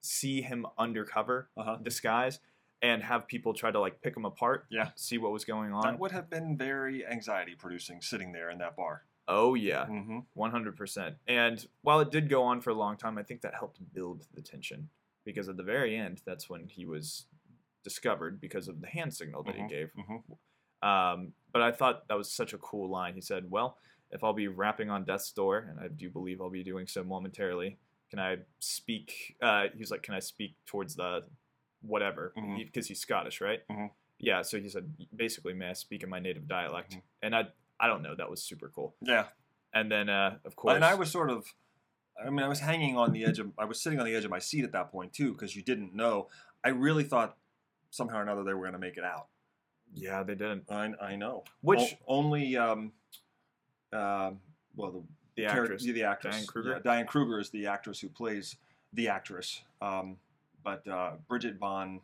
[0.00, 1.76] see him undercover Uh-huh.
[1.82, 2.40] disguise
[2.82, 4.90] and have people try to like pick him apart, Yeah.
[4.96, 5.82] see what was going on.
[5.82, 9.04] That would have been very anxiety producing sitting there in that bar.
[9.28, 10.20] oh yeah, Mm-hmm.
[10.40, 11.16] 100%.
[11.26, 14.26] And while it did go on for a long time, I think that helped build
[14.34, 14.88] the tension
[15.24, 17.26] because at the very end that's when he was
[17.90, 19.62] discovered because of the hand signal that Mhm.
[19.62, 19.88] he gave.
[19.94, 20.88] Mm-hmm.
[20.88, 23.14] Um, but I thought that was such a cool line.
[23.14, 23.78] He said, "Well,
[24.10, 27.04] if I'll be rapping on death's door, and I do believe I'll be doing so
[27.04, 27.78] momentarily,
[28.10, 31.24] can I speak?" Uh, he was like, "Can I speak towards the
[31.80, 33.62] whatever?" Because he's Scottish, right?
[33.68, 33.90] Mhm.
[34.18, 34.42] Yeah.
[34.42, 37.02] So he said, basically, "May I speak in my native dialect?" Mhm.
[37.22, 37.42] And I,
[37.78, 38.96] I don't know, that was super cool.
[39.00, 39.28] Yeah.
[39.72, 41.54] And then, uh, of course, And I was sort of,
[42.18, 44.24] I mean, I was hanging on the edge of, I was sitting on the edge
[44.24, 46.28] of my seat at that point too, because you didn't know.
[46.64, 47.36] I really thought
[47.90, 49.26] somehow or another they were going to make it out.
[49.94, 50.64] yeah, they didn't.
[50.70, 51.44] I, I know.
[51.62, 52.92] Which O- only, um,
[53.92, 54.40] um,
[54.74, 55.02] well, the
[55.36, 56.70] the char- actress, the, actress, Diane Kruger?
[56.72, 58.56] Yeah, Diane Kruger is the actress who plays
[58.92, 59.62] the actress.
[59.82, 60.16] Um,
[60.64, 62.00] but uh, Bridget Von.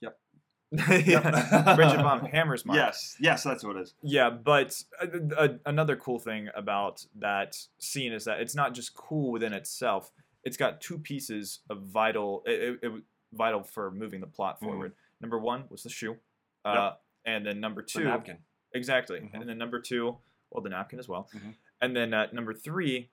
[0.00, 0.18] yep.
[0.72, 2.74] Bridget von Hammersmark.
[2.74, 3.94] Yes, yes, that's what it is.
[4.02, 8.94] Yeah, but uh, uh, another cool thing about that scene is that it's not just
[8.94, 10.12] cool within itself.
[10.44, 14.64] It's got two pieces of vital, it, it, it- vital for moving the plot Mhm.
[14.64, 14.96] forward.
[15.20, 16.18] Number one was the shoe,
[16.64, 18.38] uh, and then number The two, napkin.
[18.72, 19.34] exactly, Mhm.
[19.40, 20.18] and then number two,
[20.50, 21.56] well, the napkin as well, Mhm.
[21.80, 23.10] and then uh, number three,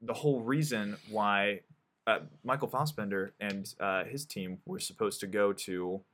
[0.00, 1.62] the whole reason why
[2.04, 6.04] uh, Michael Fassbender and uh, his team were supposed to go to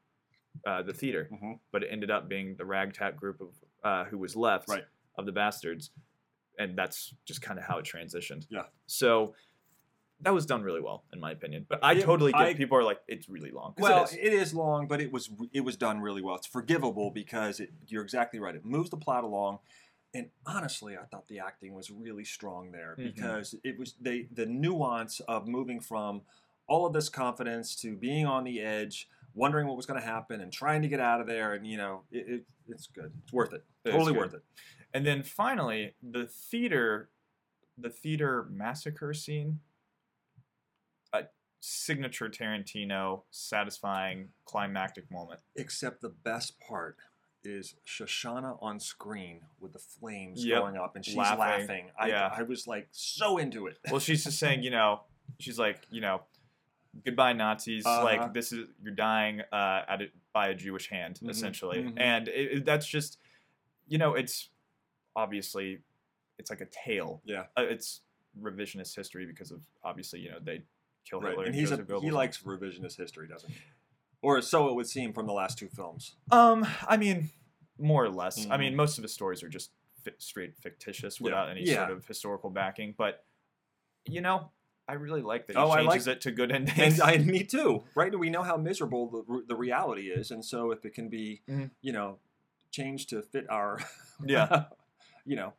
[0.66, 1.60] uh, the theater Mhm.
[1.70, 4.84] but it ended up being the ragtag group of uh, who was left Right.
[5.14, 5.90] of the bastards,
[6.58, 8.46] and that's just kind of how it transitioned.
[8.50, 8.66] Yeah.
[8.86, 9.34] So
[10.22, 11.64] that was done really well, in my opinion.
[11.68, 13.74] But I Yeah, totally get I- people are like, it's really long.
[13.78, 14.14] Well, it is.
[14.14, 16.34] it is long, but it was it was done really well.
[16.36, 18.54] It's forgivable because it, you're exactly right.
[18.54, 19.60] It moves the plot along,
[20.14, 23.14] and honestly, I thought the acting was really strong there Mhm.
[23.14, 26.22] because it was they the nuance of moving from
[26.66, 30.40] all of this confidence to being on the edge, wondering what was going to happen,
[30.40, 31.54] and trying to get out of there.
[31.54, 33.12] And you know, it, it, it's good.
[33.22, 33.64] It's worth it.
[33.84, 34.42] It totally worth it.
[34.92, 37.08] and then finally, the theater,
[37.78, 39.60] the theater massacre scene,
[41.60, 45.40] signature Tarantino, satisfying climactic moment.
[45.56, 46.96] Except the best part
[47.44, 50.58] is Shoshana on screen with the flames Yep.
[50.60, 51.38] going up, and she's Laughing.
[51.38, 51.90] laughing.
[51.98, 52.34] I, Yeah.
[52.36, 53.78] I was like so into it.
[53.90, 55.02] Well, she's just saying, you know,
[55.38, 56.22] she's like, you know,
[57.04, 57.86] goodbye Nazis.
[57.86, 58.02] Uh-huh.
[58.04, 61.94] Like this is you're dying uh, at it by a Jewish hand, Mhm, essentially, mhm.
[61.98, 63.18] and it, it- that's just,
[63.86, 64.48] you know, it's
[65.16, 65.80] obviously
[66.38, 67.20] it's like a tale.
[67.24, 67.46] Yeah.
[67.56, 68.00] Uh, it's
[68.40, 70.62] revisionist history because of obviously, you know, they
[71.08, 73.58] kill Right, Hitler and and he's a, he likes revisionist history, doesn't he?
[74.22, 76.16] Or so it would seem from the last two films.
[76.30, 77.30] Um, I mean,
[77.78, 78.46] more or less.
[78.46, 78.58] I Mhm.
[78.60, 79.70] mean, most of his stories are just
[80.04, 81.86] fi- straight fictitious without any Yeah.
[81.86, 83.24] sort of historical backing, but
[84.06, 84.50] you know.
[84.90, 86.98] I really like that he Oh, I changes like- it to good endings.
[86.98, 87.84] And I, me too.
[87.94, 88.18] Right?
[88.18, 91.70] We know how miserable the, the reality is, and so if it can be, Mhm.
[91.82, 92.18] you know,
[92.70, 93.80] changed to fit our,
[94.26, 94.64] Yeah.
[95.26, 95.52] you know,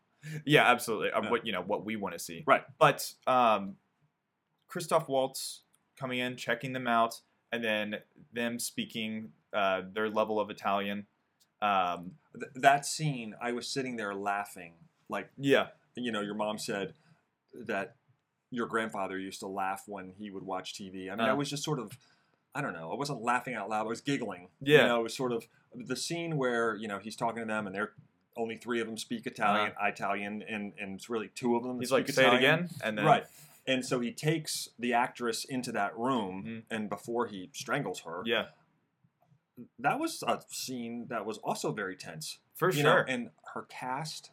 [0.46, 1.10] Yeah, absolutely.
[1.10, 1.30] Yeah.
[1.30, 2.44] what you know, what we want to see.
[2.48, 2.64] Right.
[2.80, 3.78] But um,
[4.70, 5.62] Christoph Waltz
[6.00, 7.20] coming in, checking them out,
[7.52, 7.98] and then
[8.32, 11.08] them speaking uh, their level of Italian.
[11.62, 14.74] Um, th- that scene, I was sitting there laughing,
[15.10, 16.94] like yeah, you know, your mom said
[17.54, 17.96] that
[18.52, 21.12] your grandfather used to laugh when he would watch TV.
[21.12, 21.36] I mean, I Uh.
[21.36, 21.98] was just sort of,
[22.56, 23.82] I don't know, I wasn't laughing out loud.
[23.86, 24.48] I was giggling.
[24.62, 24.82] Yeah.
[24.84, 27.68] You know, it was sort of the scene where you know he's talking to them
[27.68, 27.92] and they're
[28.38, 31.76] only three of them speak Italian, Italian, and and it's really two of them.
[31.76, 31.80] Uh.
[31.80, 33.26] he's like, say it again, and then Right.
[33.70, 36.64] And so he takes the actress into that room, Mhm.
[36.72, 38.48] and before he strangles her, Yeah,
[39.78, 42.40] that was a scene that was also very tense.
[42.56, 43.06] for you sure.
[43.06, 44.32] know, and her cast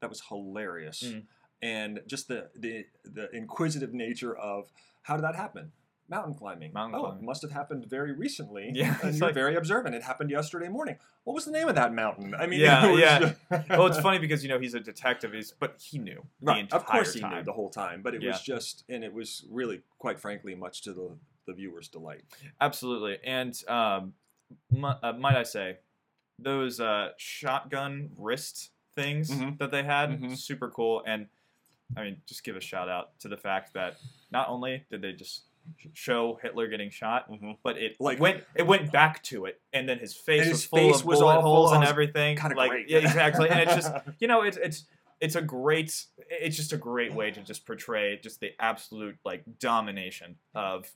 [0.00, 1.26] that was hilarious Mm.
[1.62, 4.70] and just the, the the inquisitive nature of
[5.02, 5.72] how did that happen
[6.08, 7.22] mountain climbing Mountain oh climbing.
[7.22, 10.68] it must have happened very recently Yeah, and you're like- very observant it happened yesterday
[10.68, 13.18] morning what was the name of that mountain i mean Yeah, it yeah.
[13.18, 13.34] just-
[13.70, 16.84] well, it's funny because you know he's a detective, he's but he knew right of
[16.86, 17.34] course he time.
[17.38, 18.30] knew the whole time but it Yeah.
[18.32, 21.10] was just and it was really quite frankly much to the
[21.46, 22.22] the viewer's delight
[22.60, 24.12] Absolutely, and um,
[24.70, 25.78] mu- uh, might I say,
[26.38, 29.58] those uh, shotgun wrist things Mhm.
[29.58, 30.20] that they had.
[30.20, 30.36] Mhm.
[30.36, 31.02] Super cool.
[31.06, 31.28] And
[31.96, 33.96] I mean, just give a shout out to the fact that
[34.32, 35.42] not only did they just
[35.92, 37.52] show Hitler getting shot, Mm-hmm.
[37.62, 40.60] but it Like- went it went back to it, and then his face And was
[40.62, 42.36] his full face of was bullet all holes and everything.
[42.36, 42.88] Kind of like, great.
[42.90, 43.48] Yeah, exactly.
[43.50, 44.84] And it's just you know, it's it's
[45.20, 49.44] it's a great it's just a great way to just portray just the absolute like
[49.58, 50.90] domination of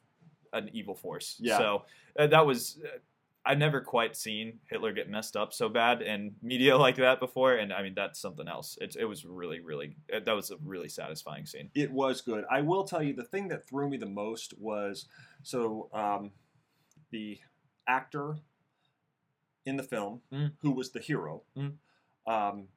[0.53, 1.37] an evil force.
[1.41, 1.59] Yeah.
[1.59, 1.85] So
[2.19, 2.79] uh, that was.
[3.45, 7.55] I've never quite seen Hitler get messed up so bad in media like that before,
[7.55, 8.77] and I mean that's something else.
[8.81, 11.71] It's it was really, really uh, that was a really satisfying scene.
[11.75, 12.45] it was good.
[12.51, 15.07] I will tell you the thing that threw me the most was
[15.43, 16.33] so um,
[17.11, 17.39] the
[17.89, 18.37] actor
[19.65, 20.53] in the film Mm.
[20.61, 21.73] who was the hero, Mm.
[22.27, 22.69] um,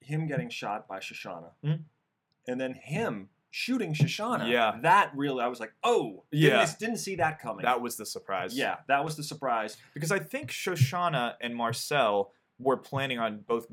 [0.00, 1.84] him getting shot by Shoshana, Mm.
[2.48, 4.50] and then him shooting Shoshana.
[4.50, 4.78] Yeah.
[4.82, 6.64] that really I was like, oh, Yeah.
[6.64, 7.64] didn't, didn't see that coming.
[7.64, 8.56] That was the surprise.
[8.56, 9.76] yeah, that was the surprise.
[9.94, 13.66] because I think Shoshana and Marcel were planning on both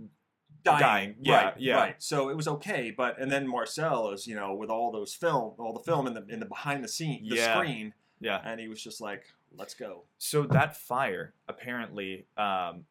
[0.61, 1.75] Dying, Dying, yeah, right, yeah.
[1.77, 1.95] right.
[1.99, 5.53] So it was okay, but and then Marcel is, you know, with all those film,
[5.57, 7.55] all the film in the in the behind the scene, the Yeah.
[7.55, 8.41] screen, yeah.
[8.43, 9.23] and he was just like,
[9.55, 12.83] "Let's go." So that fire, apparently, um,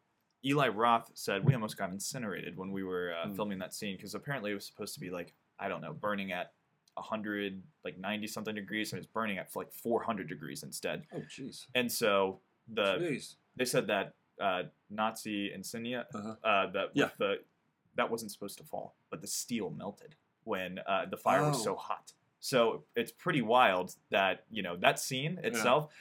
[0.43, 3.35] Eli Roth said we almost got incinerated when we were uh, Mm.
[3.35, 6.31] filming that scene because apparently it was supposed to be like I don't know, burning
[6.31, 6.53] at
[7.01, 11.03] hundred, like ninety something degrees, and it's burning at like four hundred degrees instead.
[11.13, 11.65] Oh, jeez.
[11.75, 12.39] And so
[12.71, 13.35] the Jeez.
[13.55, 16.35] they said that uh, Nazi insignia Uh-huh.
[16.43, 17.09] uh, that Yeah.
[17.17, 17.39] the
[17.95, 21.63] that wasn't supposed to fall, but the steel melted when uh, the fire was Oh.
[21.63, 22.13] so hot.
[22.39, 25.85] So it's pretty wild that you know that scene itself.
[25.85, 25.93] It's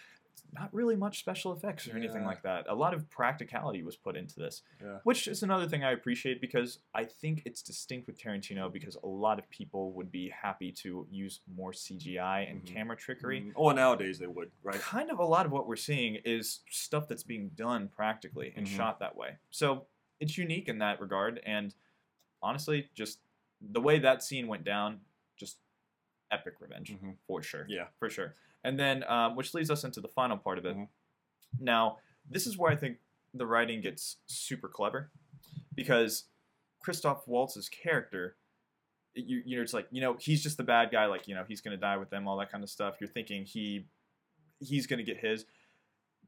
[0.52, 2.66] not really much special effects or anything like that.
[2.68, 4.98] A lot of practicality was put into this, Yeah.
[5.04, 9.06] which is another thing I appreciate because I think it's distinct with Tarantino because a
[9.06, 12.66] lot of people would be happy to use more CGI and Mhm.
[12.66, 14.80] camera trickery Mm, Oh, nowadays they would, right?
[14.80, 18.66] kind of a lot of what we're seeing is stuff that's being done practically and
[18.66, 18.76] Mhm.
[18.76, 19.36] shot that way.
[19.50, 19.86] So
[20.20, 21.38] it's unique in that regard.
[21.44, 21.74] And
[22.42, 23.20] honestly, just
[23.60, 25.00] the way that scene went down,
[25.36, 25.58] just
[26.30, 27.16] epic revenge Mhm.
[27.26, 27.64] for sure.
[27.68, 27.88] Yeah.
[27.98, 28.34] For sure.
[28.68, 30.76] And then, um, which leads us into the final part of it.
[30.76, 30.88] Mhm.
[31.58, 32.98] Now, this is where I think
[33.32, 35.10] the writing gets super clever
[35.74, 36.24] because
[36.80, 38.36] Christoph Waltz's character
[39.14, 41.06] you, you know, it's like you know he's just the bad guy.
[41.06, 42.96] Like you know he's gonna die with them, all that kind of stuff.
[43.00, 43.86] You're thinking he
[44.60, 45.44] he's gonna get his,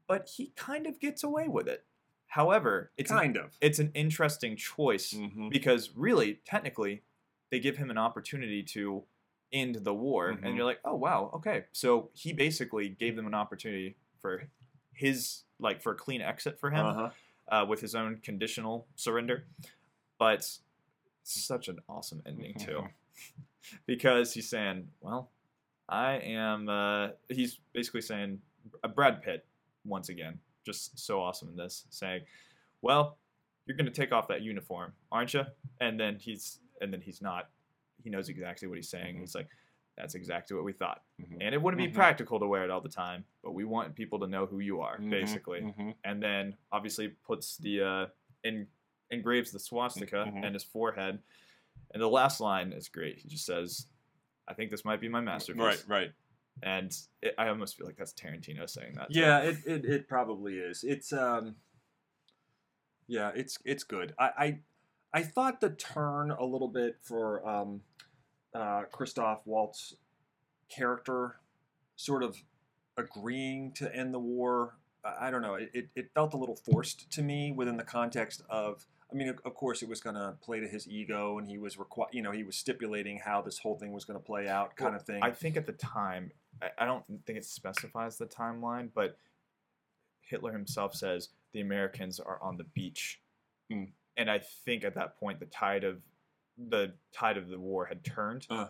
[0.07, 1.85] but he kind of gets away with it.
[2.27, 3.55] However, it's an, kind of.
[3.61, 5.49] it's an interesting choice Mhm.
[5.51, 7.03] because really, technically,
[7.49, 9.05] they give him an opportunity to
[9.53, 10.43] end the war, Mhm.
[10.45, 11.65] and you're like, oh wow, okay.
[11.73, 14.49] So he basically gave them an opportunity for
[14.93, 17.09] his like for a clean exit for him Uh-huh.
[17.47, 19.45] uh, with his own conditional surrender.
[20.17, 20.59] But
[21.23, 22.87] such an awesome ending too,
[23.85, 25.31] because he's saying, "Well,
[25.89, 28.41] I am." Uh, he's basically saying,
[28.83, 29.45] uh, Brad Pitt
[29.85, 32.25] once again, just so awesome in this, saying,
[32.81, 33.17] "Well,
[33.65, 35.43] you're going to take off that uniform, aren't you?"
[35.79, 37.49] And then he's, and then he's not.
[38.03, 39.15] He knows exactly what he's saying.
[39.17, 39.19] Mhm.
[39.21, 39.49] He's like,
[39.97, 41.37] "That's exactly what we thought." Mhm.
[41.41, 44.19] And it wouldn't be practical to wear it all the time, but we want people
[44.19, 45.09] to know who you are, Mhm.
[45.09, 48.07] basically and then obviously puts the uh,
[48.43, 48.67] in
[49.11, 50.45] engraves the swastika Mhm.
[50.45, 51.21] in his forehead.
[51.93, 53.17] And the last line is great.
[53.19, 53.87] He just says,
[54.47, 56.13] "I think this might be my masterpiece." Right, right.
[56.63, 59.11] And it, I almost feel like that's Tarantino saying that.
[59.11, 60.83] Yeah, it, it, it probably is.
[60.83, 61.55] It's um
[63.07, 64.13] Yeah, it's it's good.
[64.17, 64.59] I, I
[65.13, 67.81] I thought the turn a little bit for um
[68.53, 69.95] uh Christoph Waltz
[70.69, 71.37] character
[71.95, 72.37] sort of
[72.97, 74.75] agreeing to end the war.
[75.03, 75.55] I don't know.
[75.55, 78.85] It, it, felt a little forced to me within the context of.
[79.11, 81.75] I mean, of course, it was going to play to his ego, and he was
[81.75, 84.75] requi- You know, he was stipulating how this whole thing was going to play out,
[84.77, 85.21] kind Well, of thing.
[85.23, 89.17] I think at the time, I, I don't think it specifies the timeline, but
[90.21, 93.19] Hitler himself says the Americans are on the beach,
[93.71, 93.91] Mm.
[94.17, 96.01] and I think at that point the tide of
[96.69, 98.67] the tide of the war had turned, Uh.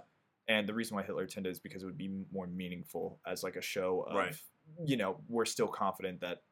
[0.48, 3.56] and the reason why Hitler attended is because it would be more meaningful as like
[3.56, 4.36] a show of, Right.
[4.86, 6.44] you know, we're still confident that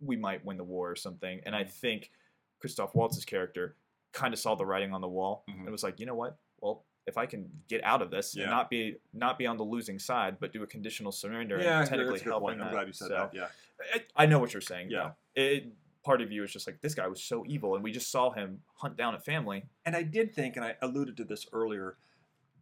[0.00, 1.70] we might win the war or something, and I Mhm.
[1.70, 2.10] think
[2.58, 3.76] Christoph Waltz's character
[4.12, 5.62] kind of saw the writing on the wall Mhm.
[5.62, 6.38] and was like, you know what?
[6.60, 8.42] Well, if I can get out of this Yeah.
[8.44, 11.80] and not be not be on the losing side, but do a conditional surrender yeah,
[11.80, 12.48] and technically that's a good help.
[12.48, 13.34] I'm glad you said So, that.
[13.34, 13.48] Yeah.
[13.94, 14.90] I, I know what you're saying.
[14.90, 15.14] Yeah.
[15.34, 15.72] It,
[16.04, 18.30] part of you is just like this guy was so evil, and we just saw
[18.32, 19.64] him hunt down a family.
[19.84, 21.96] And I did think, and I alluded to this earlier,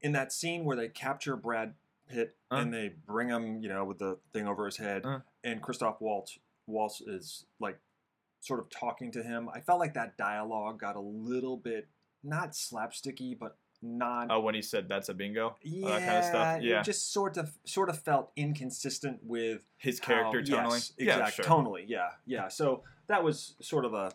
[0.03, 1.75] in that scene where they capture Brad
[2.09, 2.57] Pitt Uh.
[2.57, 5.21] and they bring him, you know, with the thing over his head, Uh.
[5.45, 7.79] and Christoph Waltz Waltz is like
[8.41, 9.49] sort of talking to him.
[9.53, 11.89] I felt like that dialogue got a little bit
[12.23, 16.25] not slapsticky, but not Oh, when he said that's a bingo, yeah, that kind of
[16.25, 16.63] stuff.
[16.63, 20.71] Yeah, just sort of sort of felt inconsistent with his how- character tonally.
[20.73, 21.45] Yes, yeah, exactly.
[21.45, 21.45] sure.
[21.45, 22.49] Tonally, yeah, yeah.
[22.49, 24.13] So that was sort of a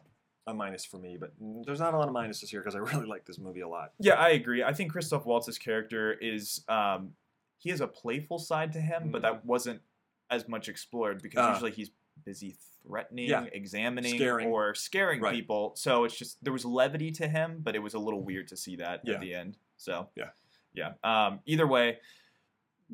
[0.48, 1.18] a minus for me.
[1.20, 1.34] But
[1.66, 3.94] there's not a lot of minuses here because I really like this movie a lot.
[4.00, 4.64] Yeah, I agree.
[4.64, 7.12] I think Christoph Waltz's character is um,
[7.58, 9.82] he has a playful side to him, but that wasn't
[10.30, 11.52] as much explored because Ah.
[11.54, 11.92] usually he's
[12.24, 12.56] busy
[12.88, 13.46] threatening, Yeah.
[13.52, 14.48] examining, Scaring.
[14.48, 15.34] or scaring Right.
[15.34, 15.74] people.
[15.76, 18.58] So it's just there was levity to him, but it was a little weird to
[18.58, 19.16] see that Yeah.
[19.16, 19.58] at the end.
[19.78, 20.30] So Yeah.
[20.74, 20.94] yeah.
[21.04, 22.00] Um, either way,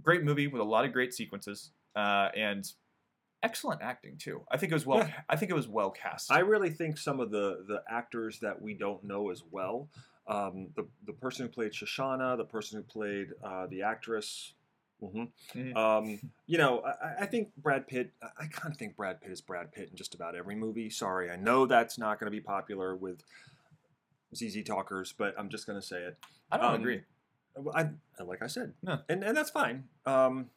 [0.01, 2.65] great movie with a lot of great sequences uh, and
[3.43, 4.41] excellent acting too.
[4.51, 4.99] I think it was well.
[4.99, 5.11] Yeah.
[5.29, 6.31] I think it was well cast.
[6.31, 9.87] I really think some of the the actors that we don't know as well,
[10.27, 14.53] um, the the person who played Shosanna, the person who played uh, the actress.
[14.99, 15.23] hmm
[15.55, 15.75] Mhm.
[15.75, 18.11] Um, you know, I, I think Brad Pitt.
[18.21, 20.89] I- I kind of think Brad Pitt is Brad Pitt in just about every movie.
[20.89, 23.23] Sorry, I know that's not going to be popular with
[24.35, 26.17] ZZ talkers, but I'm just going to say it.
[26.51, 27.01] I don't um, agree.
[27.75, 27.89] I,
[28.23, 28.99] like I said, No.
[29.09, 29.85] and and that's fine.
[30.05, 30.49] Um,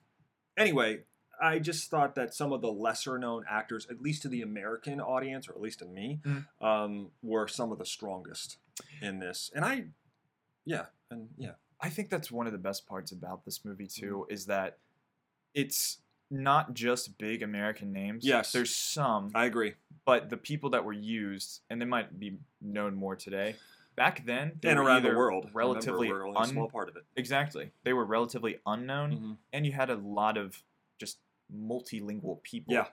[0.57, 1.01] anyway,
[1.41, 5.01] I just thought that some of the lesser known actors, at least to the American
[5.01, 6.47] audience, or at least to me, Mhm.
[6.61, 8.59] um, were some of the strongest
[9.01, 9.51] in this.
[9.55, 9.87] And I,
[10.65, 14.01] yeah, and yeah, I think that's one of the best parts about this movie Mm-hmm.
[14.07, 14.79] too is that
[15.55, 15.99] it's
[16.31, 18.25] not just big American names.
[18.25, 18.51] Yes.
[18.53, 19.75] there's some, I agree.
[20.05, 23.57] but the people that were used, and they might be known more today.
[23.95, 26.69] Back then, they and were around the world, relatively Remember, we're only a un- small
[26.69, 27.05] part of it.
[27.15, 27.71] exactly.
[27.85, 29.37] They were relatively unknown, Mhm.
[29.53, 30.65] and you had a lot of
[31.55, 32.75] multilingual people.
[32.75, 32.87] Yeah.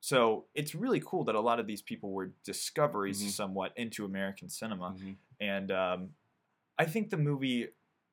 [0.00, 3.30] So it's really cool that a lot of these people were discoveries Mhm.
[3.30, 4.94] somewhat into American cinema.
[4.98, 5.16] Mhm.
[5.40, 6.14] and um,
[6.78, 7.68] I think the movie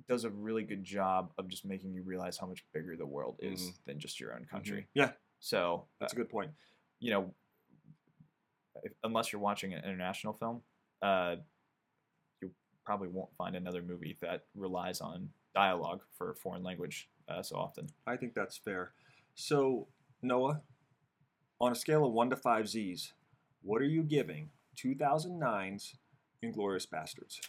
[0.07, 3.37] does a really good job of just making you realize how much bigger the world
[3.39, 3.83] is Mhm.
[3.85, 4.81] than just your own country.
[4.81, 4.87] Mhm.
[4.93, 6.51] Yeah, So, that's uh, a good point.
[6.99, 7.33] you know,
[8.83, 10.63] if, unless you're watching an international film,
[11.01, 11.37] uh,
[12.41, 17.41] you probably won't find another movie that relies on dialogue for a foreign language uh,
[17.41, 17.87] so often.
[18.05, 18.93] I think that's fair.
[19.35, 19.87] So,
[20.25, 20.61] Noah,
[21.61, 23.13] on a scale of one to five Z's,
[23.61, 25.95] what are you giving 2009's
[26.43, 27.39] Inglourious Basterds?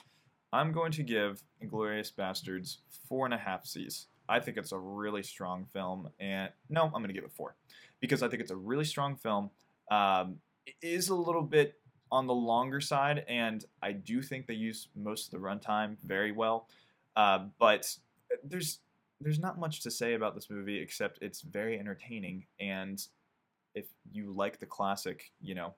[0.53, 4.07] I'm going to give Inglourious Basterds four and a half Zs.
[4.29, 7.57] I think it's a really strong film, and no, I'm going to give it four
[8.01, 9.51] because I think it's a really strong film.
[9.91, 10.37] Um,
[10.67, 11.75] it is a little bit
[12.11, 16.33] on the longer side, and I do think they use most of the runtime very
[16.33, 16.69] well.
[17.15, 17.97] Uh, but
[18.45, 18.81] there's
[19.21, 23.05] there's not much to say about this movie except it's very entertaining, and
[23.75, 25.75] if you like the classic, you know,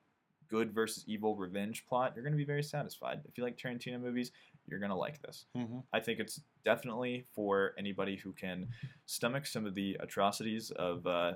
[0.49, 3.21] good versus evil revenge plot, you're going to be very satisfied.
[3.25, 4.31] If you like Tarantino movies,
[4.67, 5.45] you're going to like this.
[5.55, 5.79] Mm-hmm.
[5.93, 8.67] I think it's definitely for anybody who can
[9.05, 11.33] stomach some of the atrocities of uh,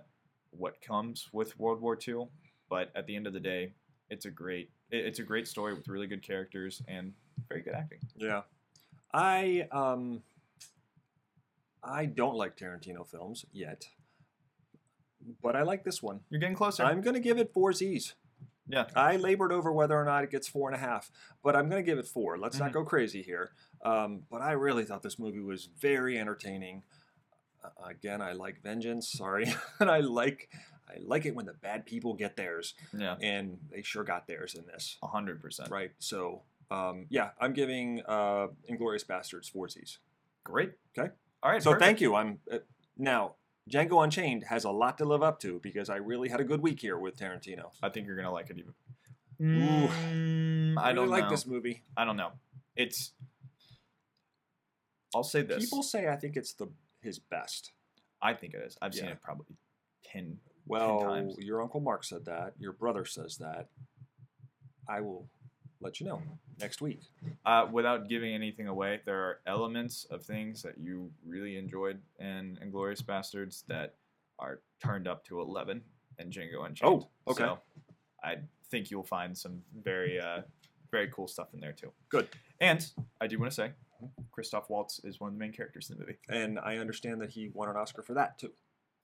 [0.52, 2.28] what comes with World War II.
[2.70, 3.74] But at the end of the day,
[4.10, 7.14] it's a great it's a great story with really good characters and
[7.50, 8.00] very good acting.
[8.16, 8.42] Yeah.
[9.14, 10.22] I um
[11.84, 13.86] I don't like Tarantino films yet.
[15.42, 16.22] But I like this one.
[16.30, 16.84] You're getting closer.
[16.84, 18.16] I'm gonna give it four Z's.
[18.68, 21.12] yeah, I labored over whether or not it gets four and a half,
[21.44, 22.38] but I'm gonna give it four.
[22.38, 22.62] Let's Mhm.
[22.62, 23.52] not go crazy here.
[23.84, 26.84] Um, but I really thought this movie was very entertaining.
[27.64, 29.10] Uh, again, I like vengeance.
[29.10, 29.46] Sorry,
[29.80, 30.50] and I like
[30.90, 34.56] I like it when the bad people get theirs, yeah, and they sure got theirs
[34.56, 34.98] in this.
[35.02, 35.70] hundred percent.
[35.70, 35.92] Right.
[36.00, 40.00] So um, yeah, I'm giving uh, Inglourious Basterds four Z's.
[40.44, 40.74] Great.
[40.98, 41.14] Okay.
[41.44, 41.62] All right.
[41.62, 41.86] So perfect.
[41.86, 42.16] thank you.
[42.16, 42.60] I'm uh,
[42.98, 43.36] now
[43.70, 46.62] Django Unchained has a lot to live up to because I really had a good
[46.62, 47.72] week here with Tarantino.
[47.82, 48.74] I think you're gonna like it even.
[49.42, 49.88] Ooh.
[49.88, 51.84] Mm, I don't like this movie.
[51.98, 52.32] I don't know.
[52.76, 53.12] It's.
[55.14, 55.64] I'll say this.
[55.66, 56.68] People say I think it's the
[57.02, 57.74] his best.
[58.22, 58.78] I think it is.
[58.82, 59.58] I've seen it probably
[60.06, 60.38] ten.
[60.66, 61.36] Well, times.
[61.40, 62.54] your uncle Mark said that.
[62.58, 63.68] Your brother says that.
[64.88, 65.28] I will
[65.82, 66.22] let you know
[66.60, 67.02] next week.
[67.46, 72.58] Uh, without giving anything away, there are elements of things that you really enjoyed in
[72.64, 73.96] Inglourious Basterds that
[74.40, 75.82] are turned up to eleven
[76.20, 77.04] in Django Unchained.
[77.04, 77.44] Oh, okay.
[77.44, 77.60] So
[78.24, 78.36] I
[78.70, 80.42] think you'll find some very, uh,
[80.92, 81.92] very cool stuff in there too.
[82.10, 82.28] Good.
[82.60, 82.86] And
[83.20, 83.72] I do want to say,
[84.32, 86.18] Christoph Waltz is one of the main characters in the movie.
[86.30, 88.52] And I understand that he won an Oscar for that too.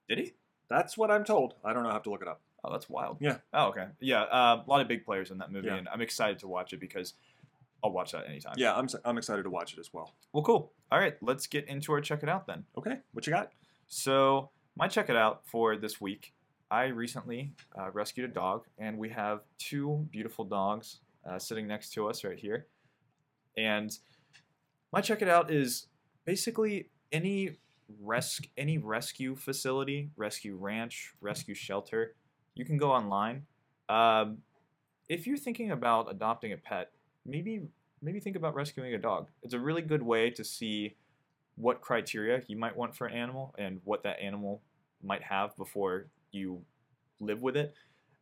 [0.08, 0.34] Did he?
[0.70, 1.56] That's what I'm told.
[1.64, 1.90] I don't know.
[1.90, 2.42] I have to look it up.
[2.64, 3.18] Oh, that's wild.
[3.22, 3.38] Yeah.
[3.54, 3.86] Oh, okay.
[4.02, 4.24] Yeah.
[4.24, 5.76] Uh, a lot of big players in that movie, Yeah.
[5.78, 7.14] and I'm excited to watch it because
[7.84, 8.56] I'll watch that anytime.
[8.58, 10.14] Yeah, I'm I'm excited to watch it as well.
[10.34, 10.74] Well, cool.
[10.92, 12.66] All right, let's get into our check it out then.
[12.78, 13.52] Okay, what you got?
[13.88, 16.34] So, my check it out for this week,
[16.70, 21.00] I recently uh, rescued a dog, and we have two beautiful dogs
[21.30, 22.68] uh, sitting next to us right here.
[23.58, 23.92] And
[24.92, 25.88] my check it out is
[26.26, 27.58] basically any
[28.02, 32.16] res- any rescue facility, rescue ranch, rescue shelter.
[32.56, 33.44] You can go online.
[33.88, 34.40] Um,
[35.08, 36.92] if you're thinking about adopting a pet,
[37.26, 37.64] maybe
[38.02, 39.28] maybe think about rescuing a dog.
[39.44, 40.96] It's a really good way to see
[41.56, 44.62] what criteria you might want for an animal and what that animal
[45.04, 46.62] might have before you
[47.20, 47.74] live with it.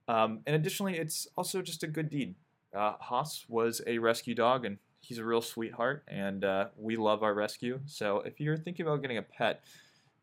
[0.08, 2.36] Um, and additionally, it's also just a good deed.
[2.76, 7.24] uh, Haas was a rescue dog, and he's a real sweetheart, and uh, we love
[7.24, 7.80] our rescue.
[7.86, 9.62] So if you're thinking about getting a pet,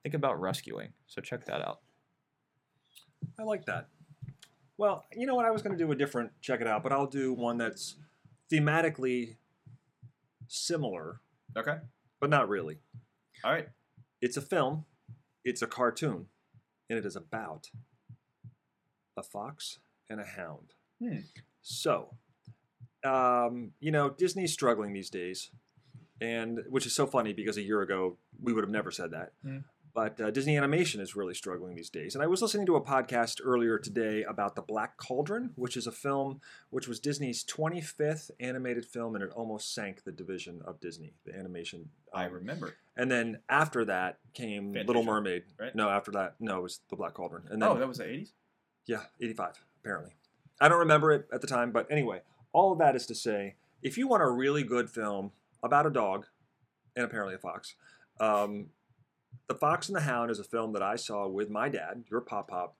[0.02, 0.88] think about rescuing.
[1.06, 1.80] So check that out.
[3.38, 3.88] I like that.
[4.76, 5.46] Well, you know what?
[5.46, 7.96] I was going to do a different check it out, but I'll do one that's
[8.52, 9.36] thematically
[10.48, 11.20] similar,
[11.56, 11.78] Okay.
[12.20, 12.78] but not really.
[13.42, 13.68] All right.
[14.20, 14.84] It's a film,
[15.44, 16.26] it's a cartoon,
[16.88, 17.70] and it is about
[19.16, 19.78] a fox
[20.08, 20.72] and a hound.
[21.00, 21.18] Hmm.
[21.62, 22.14] So,
[23.04, 25.50] um, you know, Disney's struggling these days,
[26.20, 29.32] and which is so funny because a year ago we would have never said that.
[29.42, 29.58] Hmm.
[29.94, 32.16] But uh, Disney Animation is really struggling these days.
[32.16, 35.86] And I was listening to a podcast earlier today about The Black Cauldron, which is
[35.86, 36.40] a film
[36.70, 41.32] which was Disney's 25th animated film, and it almost sank the division of Disney, the
[41.38, 41.90] animation.
[42.12, 42.74] I um, remember.
[42.96, 45.44] and then after that came Little Mermaid.
[45.60, 45.74] right?
[45.76, 47.44] No, after that, no, it was The Black Cauldron.
[47.48, 48.32] And then, Oh, that was the 80s?
[48.86, 50.16] yeah, 85, apparently.
[50.60, 52.22] I don't remember it at the time, but anyway,
[52.52, 55.30] all of that is to say, if you want a really good film
[55.62, 56.26] about a dog,
[56.96, 57.76] and apparently a fox,
[58.18, 58.66] um,
[59.48, 62.20] The Fox and the Hound is a film that I saw with my dad, your
[62.20, 62.76] pop pop,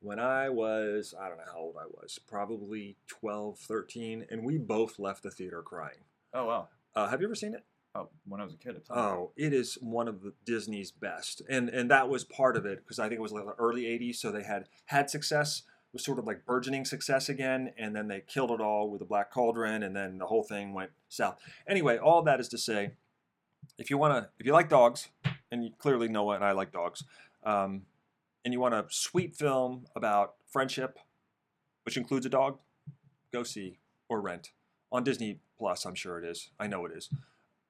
[0.00, 4.58] when I was, I don't know how old I was, probably 12, 13, and we
[4.58, 6.04] both left the theater crying.
[6.32, 6.68] Oh, wow.
[6.94, 7.64] Uh, have you ever seen it?
[7.94, 8.76] Oh, when I was a kid.
[8.76, 8.98] At the time.
[8.98, 12.78] Oh, it is one of the Disney's best, and and that was part of it
[12.84, 15.62] because I think it was like the early '80s, so they had had success,
[15.92, 19.04] was sort of like burgeoning success again, and then they killed it all with the
[19.04, 21.40] Black Cauldron, and then the whole thing went south.
[21.68, 22.92] Anyway, all that is to say,
[23.76, 25.08] if you want to, if you like dogs,
[25.50, 27.04] and you clearly know what I like dogs,
[27.44, 27.82] um,
[28.44, 30.98] and you want a sweet film about friendship,
[31.84, 32.58] which includes a dog,
[33.32, 33.78] go see
[34.08, 34.50] or rent
[34.90, 35.84] on Disney Plus.
[35.84, 36.50] I'm sure it is.
[36.58, 37.10] I know it is.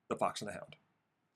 [0.09, 0.77] The Fox and the Hound.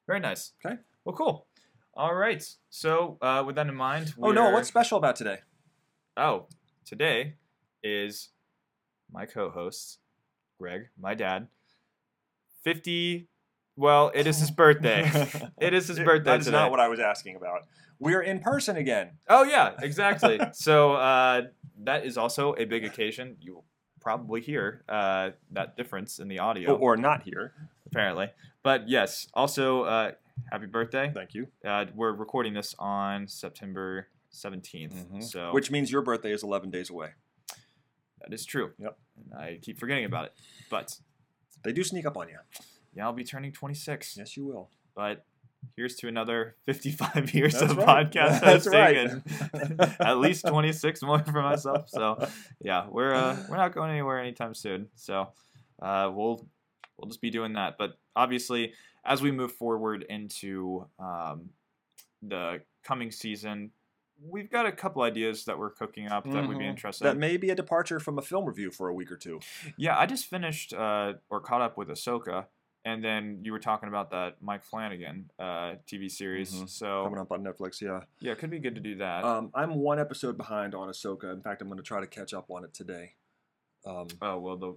[0.07, 0.53] Very nice.
[0.65, 0.77] Okay.
[1.05, 1.47] Well, cool.
[1.95, 2.45] All right.
[2.71, 5.39] So, uh, with that in mind, Oh no, what's special about today?
[6.17, 6.47] Oh,
[6.85, 7.35] today
[7.83, 8.31] is
[9.13, 9.99] my co-host,
[10.59, 11.49] Greg, my dad.
[12.63, 13.29] Fifty.
[13.77, 15.11] Well, it is his birthday.
[15.61, 16.59] it is his birthday That is today.
[16.59, 17.63] not what I was asking about.
[17.99, 19.13] We're in person again.
[19.29, 20.41] Oh yeah, exactly.
[20.53, 21.43] so uh,
[21.85, 23.37] that is also a big occasion.
[23.41, 23.65] You will
[24.01, 27.53] probably hear uh, that difference in the audio, Or, or not here.
[27.87, 28.29] apparently.
[28.63, 30.13] But yes, also uh,
[30.53, 31.11] happy birthday.
[31.15, 31.49] Thank you.
[31.65, 35.55] Uh, we're recording this on September 17th, so Mm-hmm.
[35.55, 37.11] Which means your birthday is 11 days away.
[38.21, 38.73] that is true.
[38.79, 38.99] Yep.
[39.17, 40.33] And I keep forgetting about it,
[40.71, 40.99] but
[41.63, 42.39] They do sneak up on you.
[42.95, 44.17] Yeah, I'll be turning 26.
[44.17, 44.71] Yes, you will.
[44.95, 45.25] But
[45.77, 48.11] here's to another 55 years That's of right.
[48.11, 48.97] podcast That's hosting right.
[48.97, 51.89] and at least 26 more for myself.
[51.89, 52.27] So
[52.61, 54.89] yeah, we're uh, we're not going anywhere anytime soon.
[54.95, 55.29] So
[55.83, 56.47] uh, we'll
[56.99, 57.77] we'll just be doing that.
[57.79, 58.73] But obviously,
[59.05, 61.51] as we move forward into um,
[62.23, 63.71] the coming season,
[64.23, 67.07] we've got a couple ideas that we're cooking up that would be interesting.
[67.07, 69.41] That may be a departure from a film review for a week or two.
[69.77, 72.47] yeah, I just finished uh, or caught up with Ahsoka.
[72.87, 76.53] And then you were talking about that Mike Flanagan uh, TV series.
[76.55, 76.69] Mhm.
[76.69, 78.03] So Coming up on Netflix, yeah.
[78.21, 79.25] yeah, it could be good to do that.
[79.25, 81.33] Um, I'm one episode behind on Ahsoka.
[81.33, 83.15] In fact, I'm going to try to catch up on it today.
[83.87, 84.75] Um, oh well, the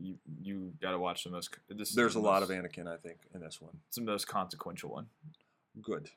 [0.00, 1.56] you you got to watch the most.
[1.68, 3.78] This there's the a lot of Anakin, I think, in this one.
[3.88, 5.06] It's the most consequential one.
[5.82, 6.10] Good.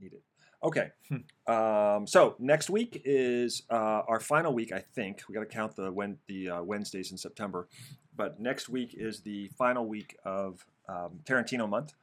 [0.00, 0.22] Need it.
[0.64, 0.90] Okay.
[1.08, 1.52] Hmm.
[1.52, 5.22] um, so next week is uh, our final week, I think.
[5.28, 7.68] We got to count the when the uh, Wednesdays in September,
[8.16, 11.94] but next week is the final week of um, Tarantino month,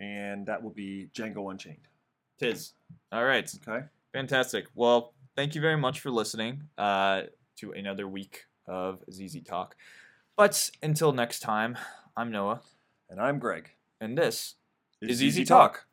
[0.00, 1.88] and that will be Django Unchained.
[2.38, 2.72] Tis.
[3.12, 3.52] All right.
[3.68, 3.86] Okay.
[4.12, 4.66] Fantastic.
[4.74, 7.22] Well, thank you very much for listening uh,
[7.56, 9.76] to another week of ZZ Talk.
[10.36, 11.76] But until next time,
[12.16, 12.62] I'm Noah,
[13.10, 13.70] And I'm Greg.
[14.00, 14.54] and this
[15.00, 15.86] It's is Easy ZZ Talk.